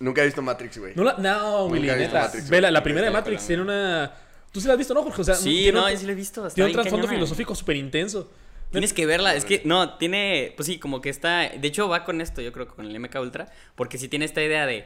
[0.00, 0.94] Nunca he visto Matrix, güey.
[0.96, 2.22] No, la, no Willy, neta.
[2.22, 3.46] Matrix, Ve, la, la primera de Matrix pelando.
[3.46, 4.12] tiene una...
[4.50, 5.20] ¿Tú sí la has visto, no, Jorge?
[5.20, 6.46] O sea, Sí, no, un- sí lo he visto.
[6.46, 8.30] está Tiene un trasfondo filosófico súper intenso.
[8.72, 12.04] Tienes que verla, es que no, tiene, pues sí, como que está, de hecho va
[12.04, 14.84] con esto, yo creo que con el MK Ultra, porque sí tiene esta idea de,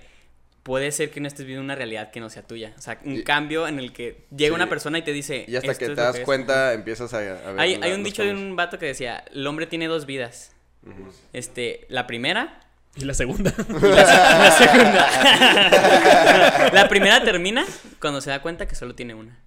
[0.62, 3.16] puede ser que no estés viviendo una realidad que no sea tuya, o sea, un
[3.18, 4.54] Y- cambio en el que llega Sí.
[4.54, 6.26] una persona y te dice, Y hasta "Esto que es te das que es".
[6.26, 7.38] cuenta, empiezas a, a ver.
[7.60, 10.52] Hay, la- hay un dicho de un vato que decía, el hombre tiene dos vidas,
[11.32, 12.60] este, la primera
[12.96, 13.52] Y la segunda.
[13.68, 15.08] y la, la segunda.
[16.72, 17.64] la primera termina
[18.00, 19.38] cuando se da cuenta que solo tiene una.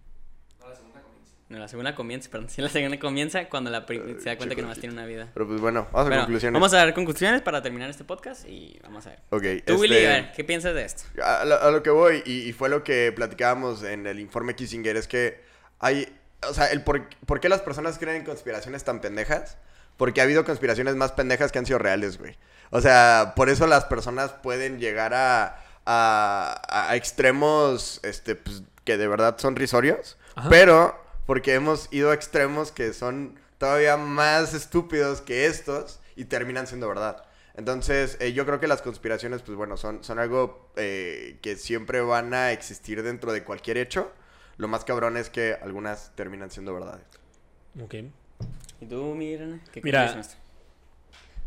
[1.50, 2.48] No, la segunda comienza, perdón.
[2.50, 3.96] Sí, la segunda comienza cuando la se
[4.30, 5.30] da cuenta que nomás tiene una vida.
[5.34, 6.54] Pero pues bueno, vamos a Bueno, conclusiones.
[6.54, 9.20] Vamos a dar conclusiones para terminar este podcast y vamos a ver.
[9.32, 11.04] Ok, Tú, Willy, este- a ver, ¿qué piensas de esto?
[11.24, 14.56] A, lo- a lo que voy, y, y fue lo que platicábamos en el informe
[14.56, 15.42] Kissinger, es que
[15.80, 16.16] hay.
[16.48, 19.58] O sea, el por, por qué las personas creen en conspiraciones tan pendejas.
[19.98, 22.38] Porque ha habido conspiraciones más pendejas que han sido reales, güey.
[22.70, 28.96] O sea, por eso las personas pueden llegar a, a, a extremos este, pues, que
[28.96, 30.48] de verdad son risorios, Ajá.
[30.50, 30.98] pero
[31.30, 36.88] porque hemos ido a extremos que son todavía más estúpidos que estos y terminan siendo
[36.88, 37.24] verdad.
[37.56, 42.02] Entonces, eh, yo creo que las conspiraciones, pues bueno, son, son algo eh, que siempre
[42.02, 44.12] van a existir dentro de cualquier hecho.
[44.58, 47.06] Lo más cabrón es que algunas terminan siendo verdades.
[47.80, 47.94] Ok.
[48.82, 49.60] ¿Y tú, Mirana?
[49.72, 50.20] ¿Qué Mira?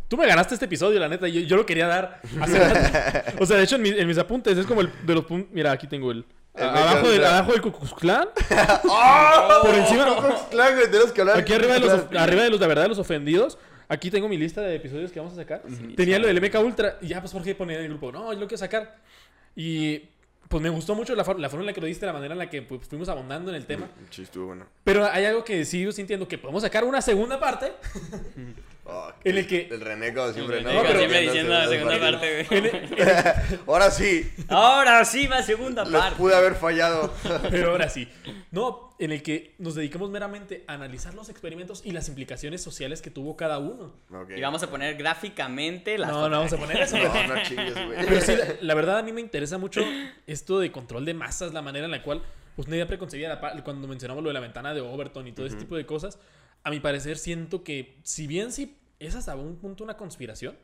[0.06, 1.26] Tú me ganaste este episodio, la neta.
[1.26, 2.20] Yo, yo lo quería dar.
[2.40, 5.24] hace o sea, de hecho, en, mi- en mis apuntes es como el de los
[5.24, 5.50] puntos.
[5.52, 6.24] Mira, aquí tengo el.
[6.54, 8.28] Abajo, del, abajo del Klan.
[8.88, 9.60] ¡Oh!
[9.62, 10.04] Por encima.
[10.50, 12.88] Klan, güey, tenemos que hablar Aquí arriba de, los, arriba de los de verdad de
[12.90, 13.58] los ofendidos.
[13.88, 15.62] Aquí tengo mi lista de episodios que vamos a sacar.
[15.96, 16.98] Tenía lo del MK Ultra.
[17.00, 18.12] Y ya, pues, Jorge ponía en el grupo.
[18.12, 18.96] No, yo lo quiero sacar.
[19.56, 20.08] Y.
[20.48, 22.38] Pues me gustó mucho la, la forma en la que lo diste, la manera en
[22.38, 23.88] la que pues, fuimos abondando en el tema.
[24.10, 24.66] Sí, estuvo bueno.
[24.84, 27.72] Pero hay algo que sigo sintiendo que podemos sacar una segunda parte.
[28.84, 29.68] Oh, en el que.
[29.70, 32.70] El renego siempre, El diciendo la segunda parte, güey.
[33.66, 34.28] Ahora sí.
[34.48, 36.16] Ahora sí, va segunda Les parte.
[36.16, 37.12] pude haber fallado.
[37.50, 38.08] Pero ahora sí.
[38.50, 43.02] No, en el que nos dedicamos meramente a analizar los experimentos y las implicaciones sociales
[43.02, 43.92] que tuvo cada uno.
[44.36, 46.98] Y vamos a poner gráficamente las No, no vamos a poner eso.
[46.98, 47.04] No,
[47.34, 48.06] no chingues, güey.
[48.06, 49.80] Pero sí, la, la verdad a mí me interesa mucho
[50.26, 52.20] esto de control de masas, la manera en la cual,
[52.56, 55.46] pues una idea preconcebida, la cuando mencionamos lo de la ventana de Overton y todo
[55.46, 56.18] ese tipo de cosas,
[56.64, 60.56] a mi parecer siento que, si bien sí es hasta un punto una conspiración,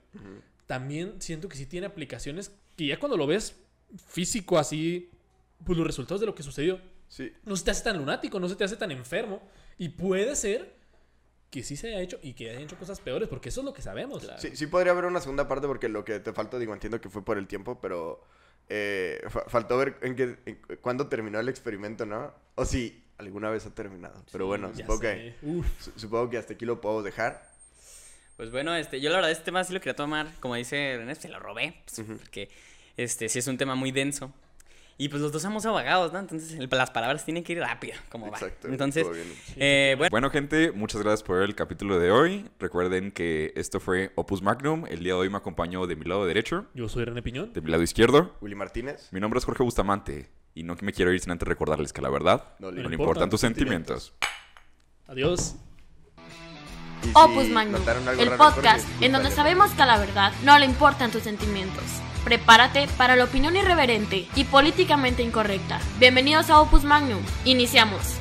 [0.66, 3.56] también siento que sí tiene aplicaciones que ya cuando lo ves
[4.06, 5.10] físico así,
[5.64, 7.32] pues los resultados de lo que sucedió, Sí.
[7.46, 9.40] no se te hace tan lunático, no se te hace tan enfermo,
[9.78, 10.76] y puede ser
[11.50, 13.72] que sí se haya hecho y que hayan hecho cosas peores, porque eso es lo
[13.72, 14.28] que sabemos.
[14.38, 17.08] Sí, sí podría haber una segunda parte porque lo que te faltó, digo, entiendo que
[17.08, 18.22] fue por el tiempo, pero
[18.68, 22.34] eh, fa- faltó ver en qué, en cu- cuándo terminó el experimento, ¿no?
[22.56, 24.24] O si alguna vez ha terminado.
[24.32, 25.34] Pero bueno, supongo que,
[25.80, 27.48] su- supongo que hasta aquí lo podemos dejar.
[28.36, 31.14] Pues bueno, este, yo la verdad este tema sí lo quería tomar, como dice René,
[31.16, 32.48] se lo robé, pues, porque
[32.96, 34.32] este sí es un tema muy denso.
[35.00, 36.18] Y pues los dos somos abogados, ¿no?
[36.18, 38.36] Entonces el- las palabras tienen que ir rápido, como va.
[38.36, 39.06] Exacto, Entonces,
[39.56, 42.50] eh, bueno, Bueno, gente, muchas gracias por ver el capítulo de hoy.
[42.58, 44.86] Recuerden que esto fue Opus Magnum.
[44.88, 46.66] El día de hoy me acompañó de mi lado derecho.
[46.74, 47.52] Yo soy René Piñón.
[47.52, 48.34] De mi lado izquierdo.
[48.40, 49.08] Willy Martínez.
[49.12, 50.30] Mi nombre es Jorge Bustamante.
[50.54, 52.80] Y no que me quiero ir sin antes recordarles que la verdad No no le
[52.80, 54.14] importan importan tus tus sentimientos.
[55.06, 55.54] Adiós.
[57.14, 57.80] Opus Magnum,
[58.18, 61.84] el podcast en donde sabemos que a la verdad no le importan tus sentimientos.
[62.24, 65.80] Prepárate para la opinión irreverente y políticamente incorrecta.
[65.98, 67.22] Bienvenidos a Opus Magnum.
[67.44, 68.18] Iniciamos.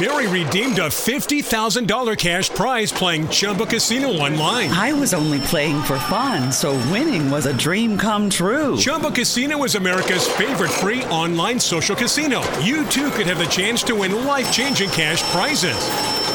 [0.00, 4.70] Mary redeemed a $50,000 cash prize playing Chumba Casino online.
[4.70, 8.76] I was only playing for fun, so winning was a dream come true.
[8.76, 12.42] Chumba Casino is America's favorite free online social casino.
[12.58, 15.78] You too could have the chance to win life changing cash prizes.